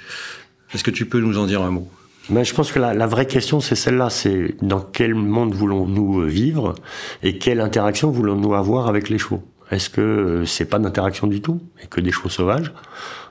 Est-ce 0.73 0.85
que 0.85 0.91
tu 0.91 1.07
peux 1.07 1.21
nous 1.21 1.39
en 1.39 1.47
dire 1.47 1.63
un 1.63 1.71
mot? 1.71 1.89
Mais 2.31 2.45
je 2.45 2.55
pense 2.55 2.73
que 2.73 2.79
la, 2.79 2.95
la 2.95 3.07
vraie 3.07 3.27
question, 3.27 3.61
c'est 3.61 3.75
celle-là. 3.75 4.09
C'est 4.09 4.55
dans 4.63 4.81
quel 4.81 5.15
monde 5.15 5.55
voulons-nous 5.55 6.23
vivre 6.23 6.75
et 7.23 7.37
quelle 7.37 7.61
interaction 7.61 8.11
voulons-nous 8.11 8.55
avoir 8.55 8.89
avec 8.89 9.11
les 9.11 9.19
chevaux? 9.19 9.43
Est-ce 9.71 9.91
que 9.91 10.45
c'est 10.47 10.65
pas 10.65 10.79
d'interaction 10.79 11.27
du 11.27 11.43
tout 11.43 11.61
et 11.83 11.87
que 11.87 12.01
des 12.01 12.11
chevaux 12.11 12.31
sauvages? 12.31 12.73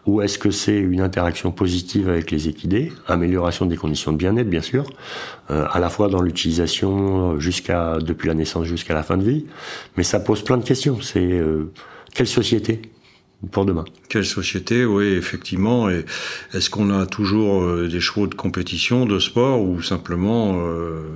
Ou 0.05 0.21
est-ce 0.21 0.37
que 0.37 0.51
c'est 0.51 0.77
une 0.77 1.01
interaction 1.01 1.51
positive 1.51 2.09
avec 2.09 2.29
les 2.31 2.47
équidés, 2.47 2.91
amélioration 3.07 3.65
des 3.65 3.77
conditions 3.77 4.11
de 4.11 4.17
bien-être 4.17 4.49
bien 4.49 4.61
sûr, 4.61 4.85
euh, 5.49 5.65
à 5.71 5.79
la 5.79 5.89
fois 5.89 6.09
dans 6.09 6.21
l'utilisation 6.21 7.39
jusqu'à 7.39 7.97
depuis 7.99 8.27
la 8.27 8.33
naissance 8.33 8.65
jusqu'à 8.65 8.93
la 8.93 9.03
fin 9.03 9.17
de 9.17 9.23
vie, 9.23 9.45
mais 9.97 10.03
ça 10.03 10.19
pose 10.19 10.43
plein 10.43 10.57
de 10.57 10.63
questions. 10.63 11.01
C'est 11.01 11.19
euh, 11.19 11.71
quelle 12.13 12.27
société 12.27 12.81
pour 13.51 13.65
demain. 13.65 13.85
Quelle 14.09 14.25
société, 14.25 14.85
oui, 14.85 15.05
effectivement. 15.13 15.89
Et 15.89 16.05
est-ce 16.53 16.69
qu'on 16.69 16.89
a 16.89 17.05
toujours 17.05 17.61
euh, 17.61 17.87
des 17.87 17.99
chevaux 17.99 18.27
de 18.27 18.35
compétition, 18.35 19.05
de 19.05 19.19
sport, 19.19 19.61
ou 19.61 19.81
simplement 19.81 20.59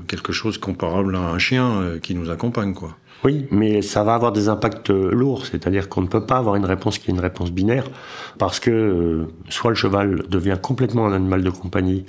quelque 0.08 0.32
chose 0.32 0.58
comparable 0.58 1.16
à 1.16 1.20
un 1.20 1.40
chien 1.40 1.98
qui 2.02 2.16
nous 2.16 2.30
accompagne, 2.30 2.74
quoi? 2.74 2.96
Oui, 3.24 3.48
mais 3.50 3.82
ça 3.82 4.04
va 4.04 4.14
avoir 4.14 4.32
des 4.32 4.48
impacts 4.48 4.92
euh, 4.92 5.12
lourds, 5.12 5.46
c'est-à-dire 5.48 5.90
qu'on 5.90 6.02
ne 6.02 6.08
peut 6.08 6.26
pas 6.26 6.38
avoir 6.38 6.56
une 6.56 6.66
réponse 6.66 7.00
qui 7.00 7.10
est 7.10 7.14
une 7.14 7.20
réponse 7.20 7.52
binaire, 7.52 7.90
parce 8.38 8.60
que 8.60 8.70
euh, 8.70 9.26
soit 9.50 9.72
le 9.72 9.76
cheval 9.76 10.24
devient 10.30 10.58
complètement 10.62 11.08
un 11.08 11.14
animal 11.14 11.44
de 11.44 11.50
compagnie, 11.50 12.06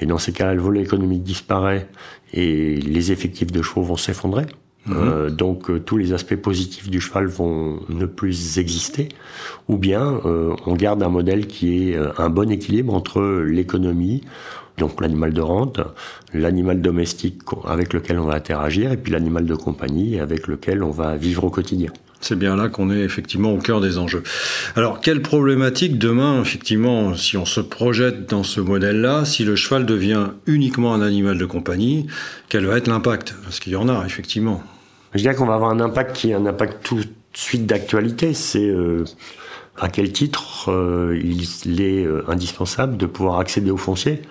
et 0.00 0.06
dans 0.06 0.18
ces 0.18 0.32
cas-là, 0.32 0.54
le 0.54 0.60
volet 0.60 0.82
économique 0.82 1.22
disparaît, 1.22 1.88
et 2.32 2.74
les 2.80 3.12
effectifs 3.12 3.52
de 3.52 3.62
chevaux 3.62 3.82
vont 3.82 3.96
s'effondrer. 3.96 4.46
Mhm. 4.88 4.96
Euh, 4.96 5.30
donc 5.30 5.84
tous 5.84 5.96
les 5.96 6.12
aspects 6.12 6.36
positifs 6.36 6.90
du 6.90 7.00
cheval 7.00 7.26
vont 7.26 7.80
ne 7.88 8.06
plus 8.06 8.58
exister, 8.58 9.08
ou 9.68 9.76
bien 9.76 10.20
on 10.24 10.74
garde 10.74 11.02
un 11.02 11.08
modèle 11.08 11.46
qui 11.46 11.90
est 11.90 11.98
un 12.18 12.30
bon 12.30 12.50
équilibre 12.50 12.94
entre 12.94 13.42
l'économie, 13.46 14.22
donc 14.78 15.00
l'animal 15.00 15.32
de 15.32 15.40
rente, 15.40 15.80
l'animal 16.32 16.80
domestique 16.80 17.42
avec 17.66 17.92
lequel 17.92 18.18
on 18.18 18.26
va 18.26 18.34
interagir, 18.34 18.92
et 18.92 18.96
puis 18.96 19.12
l'animal 19.12 19.44
de 19.44 19.54
compagnie 19.54 20.18
avec 20.18 20.46
lequel 20.46 20.82
on 20.82 20.90
va 20.90 21.16
vivre 21.16 21.44
au 21.44 21.50
quotidien. 21.50 21.90
C'est 22.20 22.38
bien 22.38 22.56
là 22.56 22.68
qu'on 22.68 22.90
est 22.90 23.00
effectivement 23.00 23.52
au 23.52 23.58
cœur 23.58 23.80
des 23.80 23.96
enjeux. 23.96 24.24
Alors, 24.74 25.00
quelle 25.00 25.22
problématique 25.22 25.98
demain, 25.98 26.40
effectivement, 26.42 27.14
si 27.14 27.36
on 27.36 27.44
se 27.44 27.60
projette 27.60 28.28
dans 28.28 28.42
ce 28.42 28.60
modèle-là, 28.60 29.24
si 29.24 29.44
le 29.44 29.54
cheval 29.54 29.86
devient 29.86 30.28
uniquement 30.46 30.94
un 30.94 31.00
animal 31.00 31.38
de 31.38 31.44
compagnie, 31.44 32.06
quel 32.48 32.66
va 32.66 32.76
être 32.76 32.88
l'impact? 32.88 33.36
Parce 33.44 33.60
qu'il 33.60 33.72
y 33.72 33.76
en 33.76 33.88
a, 33.88 34.04
effectivement. 34.04 34.62
Je 35.14 35.20
dirais 35.20 35.34
qu'on 35.34 35.46
va 35.46 35.54
avoir 35.54 35.70
un 35.70 35.80
impact 35.80 36.14
qui 36.14 36.30
est 36.30 36.34
un 36.34 36.46
impact 36.46 36.84
tout 36.84 36.96
de 36.96 37.08
suite 37.32 37.66
d'actualité. 37.66 38.34
C'est 38.34 38.68
euh, 38.68 39.04
à 39.76 39.88
quel 39.88 40.12
titre 40.12 40.70
euh, 40.70 41.18
il 41.22 41.80
est 41.80 42.04
euh, 42.04 42.24
indispensable 42.28 42.96
de 42.96 43.06
pouvoir 43.06 43.38
accéder 43.38 43.70
au 43.70 43.76
foncier 43.76 44.22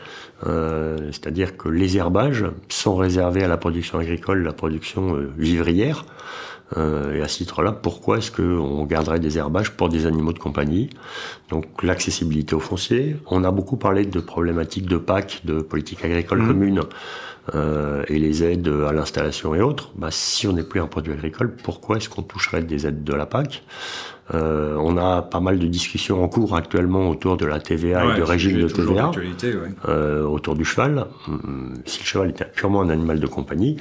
euh, 0.46 0.98
c'est-à-dire 1.12 1.58
que 1.58 1.68
les 1.70 1.98
herbages 1.98 2.46
sont 2.70 2.96
réservés 2.96 3.44
à 3.44 3.48
la 3.48 3.58
production 3.58 4.00
agricole, 4.00 4.44
la 4.44 4.54
production 4.54 5.18
vivrière. 5.38 6.06
Euh, 6.76 7.16
et 7.16 7.22
à 7.22 7.28
ce 7.28 7.38
titre-là, 7.38 7.72
pourquoi 7.72 8.18
est-ce 8.18 8.30
qu'on 8.30 8.84
garderait 8.84 9.20
des 9.20 9.38
herbages 9.38 9.72
pour 9.72 9.88
des 9.88 10.06
animaux 10.06 10.34
de 10.34 10.40
compagnie? 10.40 10.90
Donc 11.50 11.66
l'accessibilité 11.82 12.56
au 12.56 12.60
foncier. 12.60 13.16
On 13.28 13.44
a 13.46 13.52
beaucoup 13.52 13.78
parlé 13.78 14.06
de 14.06 14.20
problématiques 14.20 14.86
de 14.86 14.98
PAC, 14.98 15.42
de 15.46 15.62
politique 15.62 16.04
agricole 16.04 16.42
mmh. 16.42 16.48
commune, 16.48 16.82
euh, 17.56 18.04
et 18.08 18.20
les 18.20 18.44
aides 18.44 18.68
à 18.68 18.92
l'installation 18.92 19.56
et 19.56 19.62
autres. 19.62 19.92
Bah, 19.96 20.10
si 20.12 20.48
on 20.48 20.54
n'est 20.54 20.64
plus 20.64 20.82
un 20.82 20.88
produit 20.88 21.14
agricole, 21.14 21.56
pourquoi 21.56 21.98
est-ce 21.98 22.10
qu'on 22.10 22.24
toucherait 22.24 22.62
des 22.62 22.88
aides 22.88 23.04
de 23.04 23.14
la 23.14 23.26
PAC? 23.26 23.64
Euh, 24.34 24.76
on 24.80 24.98
a 24.98 25.22
pas 25.22 25.40
mal 25.40 25.58
de 25.58 25.68
discussions 25.68 26.22
en 26.22 26.28
cours 26.28 26.56
actuellement 26.56 27.10
autour 27.10 27.38
de 27.38 27.46
la 27.46 27.60
TVA 27.60 28.14
et 28.14 28.18
de 28.18 28.24
régime 28.24 28.60
de 28.60 28.68
TVA, 28.68 29.12
euh, 29.88 30.24
autour 30.24 30.56
du 30.56 30.66
cheval. 30.66 31.06
Hum, 31.28 31.76
si 31.86 32.00
le 32.00 32.06
cheval 32.06 32.30
est 32.30 32.52
purement 32.54 32.82
un 32.82 32.90
animal 32.90 33.20
de 33.20 33.28
compagnie, 33.28 33.78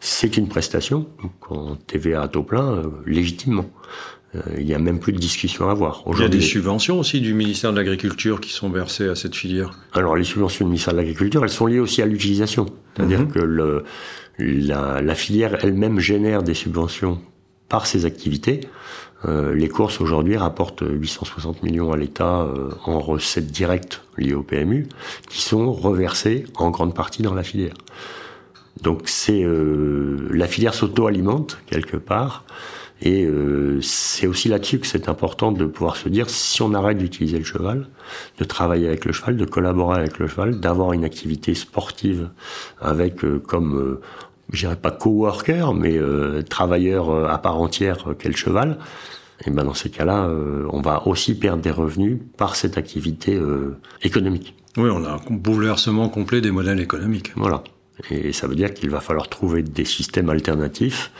c'est 0.00 0.36
une 0.36 0.48
prestation, 0.48 1.06
en 1.48 1.76
TVA 1.76 2.22
à 2.22 2.28
taux 2.28 2.42
plein, 2.42 2.72
euh, 2.72 2.82
légitimement. 3.06 3.66
Euh, 4.34 4.40
il 4.58 4.66
n'y 4.66 4.74
a 4.74 4.78
même 4.78 4.98
plus 4.98 5.12
de 5.12 5.18
discussion 5.18 5.68
à 5.68 5.72
avoir. 5.72 6.02
Il 6.12 6.20
y 6.20 6.24
a 6.24 6.28
des 6.28 6.40
subventions 6.40 6.98
aussi 6.98 7.20
du 7.20 7.34
ministère 7.34 7.72
de 7.72 7.76
l'Agriculture 7.76 8.40
qui 8.40 8.52
sont 8.52 8.70
versées 8.70 9.08
à 9.08 9.14
cette 9.14 9.34
filière. 9.34 9.78
Alors 9.92 10.16
les 10.16 10.24
subventions 10.24 10.64
du 10.64 10.70
ministère 10.70 10.94
de 10.94 10.98
l'Agriculture, 10.98 11.42
elles 11.44 11.50
sont 11.50 11.66
liées 11.66 11.80
aussi 11.80 12.02
à 12.02 12.06
l'utilisation. 12.06 12.66
C'est-à-dire 12.96 13.20
mhm. 13.20 13.32
que 13.32 13.38
le, 13.38 13.84
la, 14.38 15.00
la 15.00 15.14
filière 15.14 15.64
elle-même 15.64 15.98
génère 15.98 16.42
des 16.42 16.54
subventions 16.54 17.20
par 17.68 17.86
ses 17.86 18.04
activités. 18.04 18.60
Euh, 19.26 19.54
les 19.54 19.68
courses 19.68 20.00
aujourd'hui 20.00 20.36
rapportent 20.36 20.84
860 20.86 21.62
millions 21.62 21.92
à 21.92 21.96
l'État 21.96 22.42
euh, 22.42 22.70
en 22.84 23.00
recettes 23.00 23.46
directes 23.46 24.02
liées 24.18 24.34
au 24.34 24.42
PMU, 24.42 24.86
qui 25.30 25.40
sont 25.40 25.72
reversées 25.72 26.44
en 26.56 26.70
grande 26.70 26.94
partie 26.94 27.22
dans 27.22 27.34
la 27.34 27.42
filière. 27.42 27.74
Donc 28.82 29.02
c'est 29.06 29.42
euh, 29.42 30.28
la 30.30 30.46
filière 30.46 30.74
s'auto-alimente 30.74 31.58
quelque 31.66 31.96
part, 31.96 32.44
et 33.04 33.28
c'est 33.82 34.26
aussi 34.26 34.48
là-dessus 34.48 34.78
que 34.78 34.86
c'est 34.86 35.08
important 35.08 35.52
de 35.52 35.66
pouvoir 35.66 35.96
se 35.96 36.08
dire 36.08 36.30
si 36.30 36.62
on 36.62 36.72
arrête 36.74 36.98
d'utiliser 36.98 37.38
le 37.38 37.44
cheval, 37.44 37.88
de 38.38 38.44
travailler 38.44 38.88
avec 38.88 39.04
le 39.04 39.12
cheval, 39.12 39.36
de 39.36 39.44
collaborer 39.44 39.98
avec 39.98 40.18
le 40.18 40.26
cheval, 40.26 40.58
d'avoir 40.58 40.92
une 40.94 41.04
activité 41.04 41.54
sportive 41.54 42.30
avec 42.80 43.16
comme 43.46 43.98
je 44.52 44.60
dirais 44.60 44.76
pas 44.76 44.90
coworker, 44.90 45.74
mais 45.74 45.98
travailleur 46.48 47.30
à 47.30 47.38
part 47.38 47.60
entière 47.60 48.14
qu'est 48.18 48.30
le 48.30 48.36
cheval, 48.36 48.78
et 49.46 49.50
ben 49.50 49.64
dans 49.64 49.74
ces 49.74 49.90
cas-là, 49.90 50.26
euh, 50.26 50.66
on 50.70 50.80
va 50.80 51.06
aussi 51.06 51.34
perdre 51.34 51.62
des 51.62 51.70
revenus 51.70 52.18
par 52.36 52.56
cette 52.56 52.78
activité 52.78 53.34
euh, 53.34 53.76
économique. 54.02 54.54
Oui, 54.76 54.90
on 54.92 55.04
a 55.04 55.10
un 55.10 55.20
bouleversement 55.30 56.08
complet 56.08 56.40
des 56.40 56.50
modèles 56.50 56.80
économiques. 56.80 57.32
Voilà. 57.36 57.62
Et 58.10 58.32
ça 58.32 58.46
veut 58.46 58.56
dire 58.56 58.74
qu'il 58.74 58.90
va 58.90 59.00
falloir 59.00 59.28
trouver 59.28 59.62
des 59.62 59.84
systèmes 59.84 60.28
alternatifs 60.28 61.12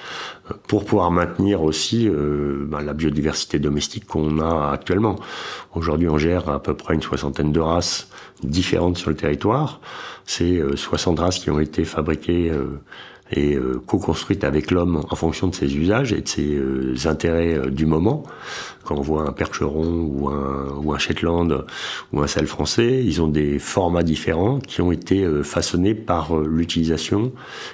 euh, 0.51 0.55
pour 0.67 0.85
pouvoir 0.85 1.11
maintenir 1.11 1.63
aussi 1.63 2.09
ben, 2.09 2.81
la 2.81 2.93
biodiversité 2.95 3.59
domestique 3.59 4.07
qu'on 4.07 4.41
a 4.41 4.73
actuellement. 4.73 5.17
Aujourd'hui, 5.75 6.09
on 6.09 6.19
gère 6.19 6.49
à 6.49 6.63
peu 6.63 6.75
près 6.75 6.95
une 6.95 7.03
soixantaine 7.03 7.53
de 7.53 7.61
races 7.61 8.09
différentes 8.43 8.99
sur 8.99 9.11
le 9.11 9.17
territoire. 9.17 9.81
C'est 10.25 10.61
60 10.75 11.21
races 11.21 11.39
qui 11.39 11.51
ont 11.51 11.61
été 11.61 11.85
fabriquées 11.85 12.51
et 13.35 13.57
euh, 13.57 13.83
co-construite 13.87 14.45
avec 14.45 14.71
l'homme 14.71 15.05
en 15.11 15.17
fonction 15.17 15.49
de 15.49 15.55
ses 15.55 15.77
usages 15.77 16.13
et 16.13 16.21
de 16.21 16.29
ses 16.29 16.55
euh, 16.55 16.95
intérêts 17.05 17.55
euh, 17.55 17.67
du 17.69 17.85
moment. 17.85 18.23
Quand 18.85 18.97
on 18.97 19.03
voit 19.03 19.29
un 19.29 19.33
percheron 19.33 20.09
ou 20.13 20.29
un, 20.29 20.77
ou 20.83 20.93
un 20.93 20.99
Shetland 20.99 21.65
ou 22.13 22.21
un 22.21 22.27
sel 22.27 22.47
français, 22.47 23.03
ils 23.03 23.21
ont 23.23 23.29
des 23.29 23.59
formats 23.59 24.03
différents 24.03 24.59
qui 24.61 24.83
ont 24.83 24.93
été 24.93 25.27
façonnés 25.43 25.95
par 25.95 26.37
l'utilisation 26.37 27.33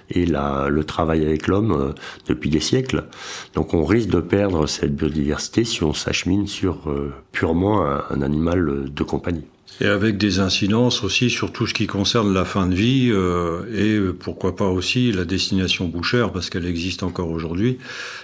et 0.08 0.24
la, 0.24 0.68
le 0.68 0.84
travail 0.84 1.24
avec 1.24 1.48
l'homme 1.48 1.94
depuis 2.28 2.48
des 2.48 2.60
siècles. 2.60 3.06
Donc 3.54 3.74
on 3.74 3.84
risque 3.84 4.10
de 4.10 4.20
perdre 4.20 4.68
cette 4.68 4.94
biodiversité 4.94 5.64
si 5.64 5.82
on 5.82 5.94
s'achemine 5.94 6.46
sur 6.46 6.88
purement 7.32 7.84
un 7.84 8.22
animal 8.22 8.92
de 8.94 9.02
compagnie. 9.02 9.48
Et 9.80 9.86
avec 9.86 10.18
des 10.18 10.40
incidences 10.40 11.02
aussi 11.04 11.30
sur 11.30 11.52
tout 11.52 11.66
ce 11.66 11.74
qui 11.74 11.86
concerne 11.86 12.34
la 12.34 12.44
fin 12.44 12.66
de 12.66 12.74
vie 12.74 13.10
euh, 13.10 13.64
et 13.74 14.12
pourquoi 14.12 14.54
pas 14.54 14.66
aussi 14.66 15.10
la 15.12 15.24
destination 15.24 15.86
bouchère, 15.86 16.32
parce 16.32 16.50
qu'elle 16.50 16.66
existe 16.66 17.02
encore 17.02 17.30
aujourd'hui, 17.30 17.78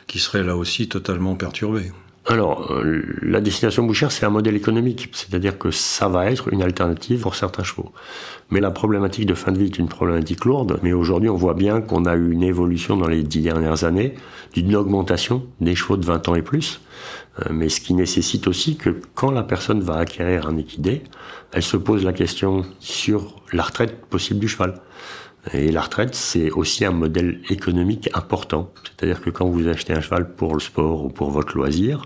qui 0.06 0.18
serait 0.18 0.42
là 0.42 0.56
aussi 0.56 0.88
totalement 0.88 1.34
perturbée. 1.34 1.92
Alors, 2.28 2.72
euh, 2.72 3.04
la 3.22 3.40
destination 3.40 3.84
bouchère, 3.84 4.10
c'est 4.10 4.26
un 4.26 4.30
modèle 4.30 4.56
économique, 4.56 5.10
c'est-à-dire 5.12 5.58
que 5.58 5.70
ça 5.70 6.08
va 6.08 6.28
être 6.28 6.52
une 6.52 6.60
alternative 6.60 7.20
pour 7.20 7.36
certains 7.36 7.62
chevaux. 7.62 7.92
Mais 8.50 8.58
la 8.58 8.72
problématique 8.72 9.26
de 9.26 9.34
fin 9.34 9.52
de 9.52 9.58
vie 9.58 9.66
est 9.66 9.78
une 9.78 9.86
problématique 9.86 10.44
lourde, 10.44 10.80
mais 10.82 10.92
aujourd'hui 10.92 11.28
on 11.28 11.36
voit 11.36 11.54
bien 11.54 11.80
qu'on 11.80 12.04
a 12.04 12.16
eu 12.16 12.32
une 12.32 12.42
évolution 12.42 12.96
dans 12.96 13.06
les 13.06 13.22
dix 13.22 13.42
dernières 13.42 13.84
années, 13.84 14.14
d'une 14.54 14.74
augmentation 14.74 15.44
des 15.60 15.76
chevaux 15.76 15.96
de 15.96 16.04
20 16.04 16.28
ans 16.28 16.34
et 16.34 16.42
plus, 16.42 16.80
euh, 17.40 17.52
mais 17.52 17.68
ce 17.68 17.80
qui 17.80 17.94
nécessite 17.94 18.48
aussi 18.48 18.76
que 18.76 19.00
quand 19.14 19.30
la 19.30 19.44
personne 19.44 19.80
va 19.80 19.98
acquérir 19.98 20.48
un 20.48 20.56
équidé, 20.56 21.04
elle 21.52 21.62
se 21.62 21.76
pose 21.76 22.04
la 22.04 22.12
question 22.12 22.64
sur 22.80 23.36
la 23.52 23.62
retraite 23.62 24.04
possible 24.06 24.40
du 24.40 24.48
cheval. 24.48 24.74
Et 25.52 25.70
la 25.70 25.80
retraite, 25.80 26.16
c'est 26.16 26.50
aussi 26.50 26.84
un 26.84 26.90
modèle 26.90 27.40
économique 27.50 28.10
important. 28.14 28.72
C'est-à-dire 28.82 29.20
que 29.20 29.30
quand 29.30 29.46
vous 29.46 29.68
achetez 29.68 29.92
un 29.92 30.00
cheval 30.00 30.34
pour 30.34 30.54
le 30.54 30.60
sport 30.60 31.04
ou 31.04 31.08
pour 31.08 31.30
votre 31.30 31.56
loisir, 31.56 32.02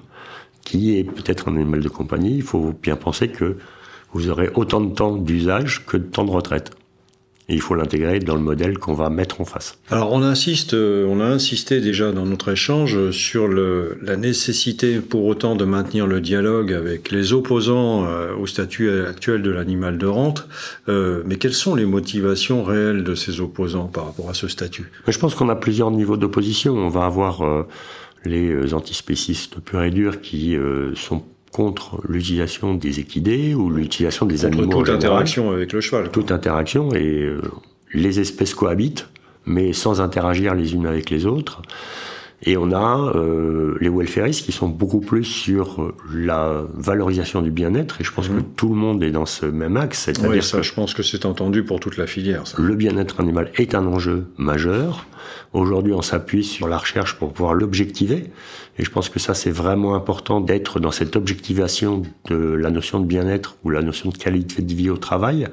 qui 0.65 0.97
est 0.97 1.05
peut-être 1.05 1.49
un 1.49 1.57
animal 1.57 1.81
de 1.81 1.89
compagnie, 1.89 2.37
il 2.37 2.43
faut 2.43 2.75
bien 2.83 2.97
penser 2.97 3.29
que 3.29 3.57
vous 4.13 4.29
aurez 4.29 4.51
autant 4.55 4.81
de 4.81 4.95
temps 4.95 5.17
d'usage 5.17 5.85
que 5.87 5.97
de 5.97 6.05
temps 6.05 6.25
de 6.25 6.31
retraite. 6.31 6.71
Et 7.49 7.55
il 7.55 7.61
faut 7.61 7.75
l'intégrer 7.75 8.21
dans 8.21 8.37
le 8.37 8.41
modèle 8.41 8.79
qu'on 8.79 8.95
va 8.95 9.11
mettre 9.11 9.41
en 9.41 9.45
face. 9.45 9.77
Alors 9.91 10.13
on 10.13 10.23
insiste, 10.23 10.73
euh, 10.73 11.05
on 11.09 11.19
a 11.19 11.25
insisté 11.25 11.81
déjà 11.81 12.13
dans 12.13 12.25
notre 12.25 12.53
échange 12.53 13.11
sur 13.11 13.49
le, 13.49 13.99
la 14.03 14.17
nécessité 14.17 15.01
pour 15.01 15.25
autant 15.25 15.57
de 15.57 15.65
maintenir 15.65 16.07
le 16.07 16.21
dialogue 16.21 16.73
avec 16.73 17.11
les 17.11 17.33
opposants 17.33 18.05
euh, 18.05 18.37
au 18.37 18.47
statut 18.47 18.89
actuel 18.89 19.43
de 19.43 19.51
l'animal 19.51 19.99
de 19.99 20.07
rente. 20.07 20.47
Euh, 20.89 21.25
mais 21.27 21.37
quelles 21.37 21.53
sont 21.53 21.75
les 21.75 21.87
motivations 21.87 22.63
réelles 22.63 23.03
de 23.03 23.17
ces 23.17 23.41
opposants 23.41 23.89
par 23.89 24.05
rapport 24.05 24.31
à 24.31 24.35
ce 24.35 24.47
statut? 24.47 24.89
Je 25.09 25.19
pense 25.19 25.35
qu'on 25.35 25.49
a 25.49 25.57
plusieurs 25.57 25.91
niveaux 25.91 26.17
d'opposition. 26.17 26.75
On 26.75 26.89
va 26.89 27.05
avoir 27.05 27.67
les 28.25 28.51
euh, 28.51 28.75
antispécistes 28.75 29.61
purs 29.61 29.83
et 29.83 29.91
durs 29.91 30.21
qui 30.21 30.57
euh, 30.57 30.95
sont 30.95 31.23
contre 31.53 32.01
l'utilisation 32.09 32.75
des 32.75 33.01
équidés 33.01 33.55
ou 33.55 33.71
l'utilisation 33.71 34.27
des 34.27 34.37
contre 34.37 34.47
animaux. 34.47 34.85
Toute 34.85 34.89
interaction 34.91 35.51
avec 35.51 35.73
le 35.73 35.81
cheval. 35.81 36.11
Toute 36.11 36.31
interaction 36.31 36.93
et 36.93 37.23
euh, 37.25 37.41
les 37.93 38.21
espèces 38.21 38.55
cohabitent, 38.55 39.09
mais 39.47 39.73
sans 39.73 40.01
interagir 40.01 40.55
les 40.55 40.75
unes 40.75 40.87
avec 40.87 41.11
les 41.11 41.27
autres. 41.27 41.63
Et 42.43 42.57
on 42.57 42.73
a 42.73 43.13
euh, 43.15 43.77
les 43.81 43.91
welfaristes 43.91 44.45
qui 44.45 44.53
sont 44.53 44.69
beaucoup 44.69 45.01
plus 45.01 45.25
sur 45.25 45.93
la 46.13 46.63
valorisation 46.75 47.43
du 47.43 47.51
bien-être. 47.51 48.01
Et 48.01 48.05
je 48.05 48.13
pense 48.13 48.29
que 48.29 48.35
mhm. 48.35 48.45
tout 48.57 48.71
le 48.71 48.77
monde 48.77 49.03
est 49.03 49.11
dans 49.11 49.27
ce 49.27 49.47
même 49.47 49.77
axe. 49.77 50.05
C'est-à-dire 50.05 50.45
ça, 50.45 50.63
je 50.63 50.73
pense 50.73 50.95
que 50.95 51.03
c'est 51.03 51.27
entendu 51.27 51.65
pour 51.65 51.81
toute 51.81 51.97
la 51.97 52.07
filière. 52.07 52.47
Ça. 52.47 52.57
Le 52.61 52.75
bien-être 52.75 53.21
animal 53.21 53.51
est 53.57 53.75
un 53.75 53.87
enjeu 53.87 54.27
majeur. 54.39 55.07
Aujourd'hui, 55.53 55.93
on 55.93 56.03
s'appuie 56.03 56.45
sur 56.45 56.69
la 56.69 56.79
recherche 56.79 57.17
pour 57.17 57.33
pouvoir 57.33 57.55
l'objectiver. 57.55 58.31
Et 58.79 58.85
je 58.85 58.91
pense 58.91 59.09
que 59.09 59.19
ça, 59.19 59.35
c'est 59.35 59.51
vraiment 59.51 59.95
important 59.95 60.41
d'être 60.41 60.81
dans 60.81 60.93
cette 60.93 61.17
objectivation 61.17 62.03
de 62.27 62.37
la 62.37 62.71
notion 62.71 63.01
de 63.01 63.05
bien-être 63.05 63.57
ou 63.65 63.71
la 63.71 63.83
notion 63.83 64.11
de 64.11 64.17
qualité 64.17 64.63
de 64.63 64.73
vie 64.73 64.91
au 64.91 64.97
travail, 64.97 65.49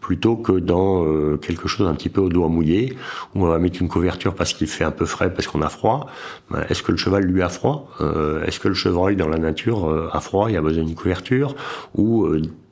plutôt 0.00 0.36
que 0.36 0.52
dans 0.52 1.04
euh, 1.06 1.36
quelque 1.36 1.68
chose 1.68 1.86
un 1.86 1.94
petit 1.94 2.08
peu 2.08 2.20
au 2.20 2.28
doigt 2.28 2.48
mouillé, 2.48 2.94
où 3.34 3.44
on 3.44 3.48
va 3.48 3.58
mettre 3.58 3.80
une 3.80 3.88
couverture 3.88 4.34
parce 4.34 4.52
qu'il 4.52 4.66
fait 4.66 4.84
un 4.84 4.90
peu 4.90 5.06
frais, 5.06 5.32
parce 5.32 5.46
qu'on 5.46 5.62
a 5.62 5.68
froid. 5.68 6.06
Ben, 6.50 6.64
est-ce 6.68 6.82
que 6.82 6.92
le 6.92 6.98
cheval, 6.98 7.24
lui, 7.24 7.42
a 7.42 7.48
froid 7.48 7.90
euh, 8.00 8.44
Est-ce 8.44 8.60
que 8.60 8.68
le 8.68 8.74
chevreuil, 8.74 9.16
dans 9.16 9.28
la 9.28 9.38
nature, 9.38 9.88
euh, 9.88 10.08
a 10.12 10.20
froid 10.20 10.50
Il 10.50 10.56
a 10.56 10.60
besoin 10.60 10.84
d'une 10.84 10.94
couverture 10.94 11.54
Ou 11.94 12.28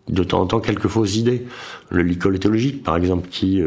de 0.08 0.24
temps 0.24 0.40
en 0.40 0.46
temps, 0.46 0.60
quelques 0.60 0.88
fausses 0.88 1.16
idées. 1.16 1.46
Le 1.90 2.02
licol 2.02 2.36
éthologique, 2.36 2.82
par 2.82 2.96
exemple, 2.96 3.28
qui 3.28 3.62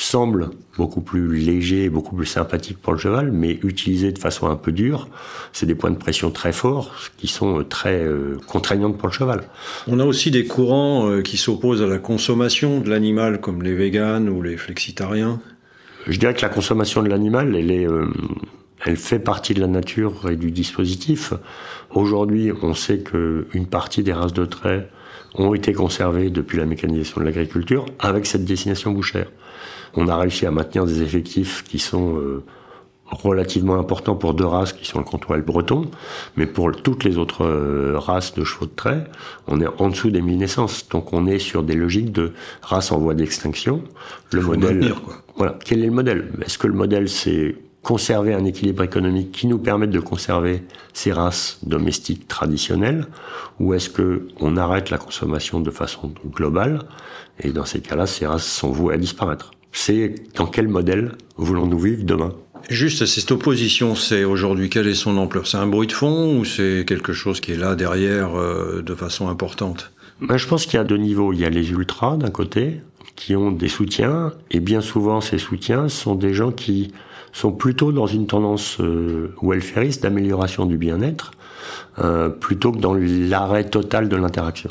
semble 0.00 0.50
beaucoup 0.76 1.00
plus 1.00 1.36
léger, 1.36 1.90
beaucoup 1.90 2.16
plus 2.16 2.26
sympathique 2.26 2.78
pour 2.80 2.92
le 2.92 2.98
cheval, 2.98 3.32
mais 3.32 3.58
utilisé 3.62 4.12
de 4.12 4.18
façon 4.18 4.48
un 4.48 4.56
peu 4.56 4.72
dure, 4.72 5.08
c'est 5.52 5.66
des 5.66 5.74
points 5.74 5.90
de 5.90 5.96
pression 5.96 6.30
très 6.30 6.52
forts 6.52 6.94
qui 7.18 7.26
sont 7.26 7.64
très 7.64 8.04
euh, 8.04 8.38
contraignantes 8.46 8.96
pour 8.96 9.08
le 9.08 9.12
cheval. 9.12 9.42
On 9.86 10.00
a 10.00 10.04
aussi 10.04 10.30
des 10.30 10.46
courants 10.46 11.10
euh, 11.10 11.22
qui 11.22 11.36
s'opposent 11.36 11.82
à 11.82 11.86
la 11.86 11.98
consommation 11.98 12.80
de 12.80 12.88
l'animal, 12.88 13.40
comme 13.40 13.62
les 13.62 13.74
véganes 13.74 14.28
ou 14.28 14.42
les 14.42 14.56
flexitariens. 14.56 15.40
Je 16.06 16.18
dirais 16.18 16.34
que 16.34 16.42
la 16.42 16.48
consommation 16.48 17.02
de 17.02 17.08
l'animal, 17.08 17.54
elle 17.54 17.70
est, 17.70 17.86
euh, 17.86 18.06
elle 18.84 18.96
fait 18.96 19.18
partie 19.18 19.54
de 19.54 19.60
la 19.60 19.66
nature 19.66 20.28
et 20.30 20.36
du 20.36 20.50
dispositif. 20.50 21.34
Aujourd'hui, 21.90 22.52
on 22.62 22.74
sait 22.74 23.00
qu'une 23.00 23.66
partie 23.66 24.02
des 24.02 24.12
races 24.12 24.32
de 24.32 24.44
traits 24.44 24.88
ont 25.34 25.54
été 25.54 25.72
conservées 25.72 26.30
depuis 26.30 26.58
la 26.58 26.64
mécanisation 26.64 27.20
de 27.20 27.26
l'agriculture 27.26 27.86
avec 27.98 28.26
cette 28.26 28.44
destination 28.44 28.92
bouchère. 28.92 29.30
On 29.94 30.08
a 30.08 30.16
réussi 30.16 30.46
à 30.46 30.50
maintenir 30.50 30.86
des 30.86 31.02
effectifs 31.02 31.62
qui 31.64 31.78
sont 31.78 32.16
euh, 32.16 32.42
relativement 33.10 33.78
importants 33.78 34.14
pour 34.14 34.34
deux 34.34 34.46
races 34.46 34.72
qui 34.72 34.86
sont 34.86 34.98
le 34.98 35.04
contrôle 35.04 35.42
breton, 35.42 35.90
mais 36.36 36.46
pour 36.46 36.70
toutes 36.72 37.04
les 37.04 37.18
autres 37.18 37.44
euh, 37.44 37.98
races 37.98 38.34
de 38.34 38.44
chevaux 38.44 38.66
de 38.66 38.74
trait, 38.74 39.04
on 39.46 39.60
est 39.60 39.66
en 39.78 39.88
dessous 39.88 40.10
des 40.10 40.22
1000 40.22 40.38
naissances. 40.38 40.88
Donc 40.88 41.12
on 41.12 41.26
est 41.26 41.38
sur 41.38 41.62
des 41.62 41.74
logiques 41.74 42.12
de 42.12 42.32
races 42.62 42.92
en 42.92 42.98
voie 42.98 43.14
d'extinction. 43.14 43.82
Le 44.32 44.42
modèle, 44.42 44.94
voilà. 45.36 45.58
Quel 45.64 45.82
est 45.82 45.86
le 45.86 45.92
modèle? 45.92 46.30
Est-ce 46.44 46.58
que 46.58 46.66
le 46.66 46.74
modèle 46.74 47.08
c'est 47.08 47.56
conserver 47.82 48.34
un 48.34 48.44
équilibre 48.44 48.82
économique 48.82 49.32
qui 49.32 49.46
nous 49.46 49.58
permette 49.58 49.90
de 49.90 50.00
conserver 50.00 50.62
ces 50.92 51.12
races 51.12 51.58
domestiques 51.62 52.28
traditionnelles, 52.28 53.06
ou 53.58 53.74
est-ce 53.74 53.88
que 53.88 54.28
on 54.38 54.56
arrête 54.56 54.90
la 54.90 54.98
consommation 54.98 55.60
de 55.60 55.70
façon 55.70 56.12
globale 56.26 56.82
Et 57.42 57.50
dans 57.50 57.64
ces 57.64 57.80
cas-là, 57.80 58.06
ces 58.06 58.26
races 58.26 58.46
sont 58.46 58.70
vouées 58.70 58.94
à 58.94 58.98
disparaître. 58.98 59.52
C'est 59.72 60.14
dans 60.34 60.46
quel 60.46 60.68
modèle 60.68 61.12
voulons-nous 61.36 61.78
vivre 61.78 62.04
demain? 62.04 62.34
Juste, 62.68 63.06
cette 63.06 63.30
opposition, 63.30 63.94
c'est 63.94 64.24
aujourd'hui, 64.24 64.68
quelle 64.68 64.86
est 64.86 64.94
son 64.94 65.16
ampleur? 65.16 65.46
C'est 65.46 65.56
un 65.56 65.66
bruit 65.66 65.86
de 65.86 65.92
fond 65.92 66.38
ou 66.38 66.44
c'est 66.44 66.84
quelque 66.86 67.12
chose 67.12 67.40
qui 67.40 67.52
est 67.52 67.56
là 67.56 67.74
derrière 67.74 68.38
euh, 68.38 68.82
de 68.82 68.94
façon 68.94 69.28
importante? 69.28 69.92
Ben, 70.20 70.36
Je 70.36 70.46
pense 70.46 70.66
qu'il 70.66 70.74
y 70.74 70.80
a 70.80 70.84
deux 70.84 70.98
niveaux. 70.98 71.32
Il 71.32 71.40
y 71.40 71.44
a 71.46 71.50
les 71.50 71.70
ultras 71.70 72.16
d'un 72.16 72.30
côté, 72.30 72.82
qui 73.16 73.34
ont 73.36 73.50
des 73.50 73.68
soutiens, 73.68 74.32
et 74.50 74.60
bien 74.60 74.80
souvent 74.80 75.20
ces 75.20 75.38
soutiens 75.38 75.88
sont 75.88 76.14
des 76.14 76.32
gens 76.34 76.52
qui 76.52 76.92
sont 77.32 77.52
plutôt 77.52 77.92
dans 77.92 78.06
une 78.06 78.26
tendance 78.26 78.80
euh, 78.80 79.34
welfariste 79.42 80.02
d'amélioration 80.02 80.66
du 80.66 80.78
bien-être, 80.78 81.32
euh, 81.98 82.28
plutôt 82.28 82.72
que 82.72 82.78
dans 82.78 82.94
l'arrêt 82.94 83.64
total 83.64 84.08
de 84.08 84.16
l'interaction. 84.16 84.70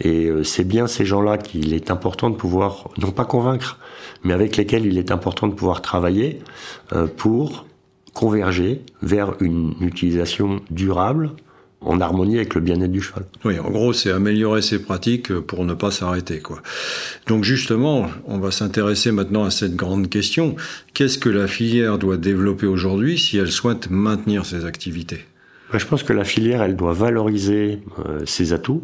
Et 0.00 0.26
euh, 0.26 0.44
c'est 0.44 0.64
bien 0.64 0.86
ces 0.86 1.04
gens-là 1.04 1.38
qu'il 1.38 1.72
est 1.74 1.90
important 1.90 2.30
de 2.30 2.36
pouvoir, 2.36 2.88
non 2.98 3.10
pas 3.10 3.24
convaincre, 3.24 3.78
mais 4.24 4.34
avec 4.34 4.56
lesquels 4.56 4.86
il 4.86 4.98
est 4.98 5.10
important 5.10 5.46
de 5.46 5.54
pouvoir 5.54 5.80
travailler 5.82 6.40
euh, 6.92 7.06
pour 7.06 7.66
converger 8.12 8.82
vers 9.02 9.34
une 9.40 9.74
utilisation 9.80 10.60
durable 10.70 11.32
en 11.86 12.00
harmonie 12.00 12.36
avec 12.36 12.54
le 12.54 12.60
bien-être 12.60 12.92
du 12.92 13.00
cheval. 13.00 13.24
Oui, 13.44 13.58
en 13.58 13.70
gros, 13.70 13.92
c'est 13.92 14.10
améliorer 14.10 14.62
ses 14.62 14.80
pratiques 14.80 15.32
pour 15.32 15.64
ne 15.64 15.74
pas 15.74 15.90
s'arrêter, 15.90 16.40
quoi. 16.40 16.60
Donc 17.26 17.44
justement, 17.44 18.08
on 18.26 18.38
va 18.38 18.50
s'intéresser 18.50 19.12
maintenant 19.12 19.44
à 19.44 19.50
cette 19.50 19.76
grande 19.76 20.08
question. 20.08 20.56
Qu'est-ce 20.94 21.18
que 21.18 21.28
la 21.28 21.46
filière 21.46 21.98
doit 21.98 22.16
développer 22.16 22.66
aujourd'hui 22.66 23.18
si 23.18 23.38
elle 23.38 23.52
souhaite 23.52 23.90
maintenir 23.90 24.44
ses 24.44 24.64
activités? 24.64 25.24
Je 25.72 25.84
pense 25.84 26.02
que 26.02 26.12
la 26.12 26.24
filière, 26.24 26.62
elle 26.62 26.76
doit 26.76 26.92
valoriser 26.92 27.80
euh, 28.06 28.20
ses 28.24 28.52
atouts, 28.52 28.82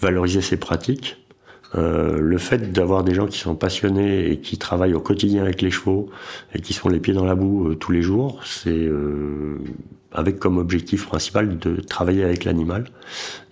valoriser 0.00 0.40
ses 0.40 0.56
pratiques. 0.56 1.18
Euh, 1.74 2.18
le 2.18 2.38
fait 2.38 2.72
d'avoir 2.72 3.04
des 3.04 3.14
gens 3.14 3.26
qui 3.26 3.38
sont 3.38 3.54
passionnés 3.54 4.30
et 4.30 4.38
qui 4.38 4.56
travaillent 4.56 4.94
au 4.94 5.00
quotidien 5.00 5.42
avec 5.42 5.60
les 5.60 5.70
chevaux 5.70 6.08
et 6.54 6.60
qui 6.60 6.72
sont 6.72 6.88
les 6.88 6.98
pieds 6.98 7.12
dans 7.12 7.26
la 7.26 7.34
boue 7.34 7.68
euh, 7.68 7.74
tous 7.74 7.92
les 7.92 8.00
jours, 8.00 8.40
c'est 8.44 8.70
euh, 8.70 9.58
avec 10.12 10.38
comme 10.38 10.58
objectif 10.58 11.06
principal 11.06 11.58
de 11.58 11.80
travailler 11.80 12.24
avec 12.24 12.44
l'animal 12.44 12.84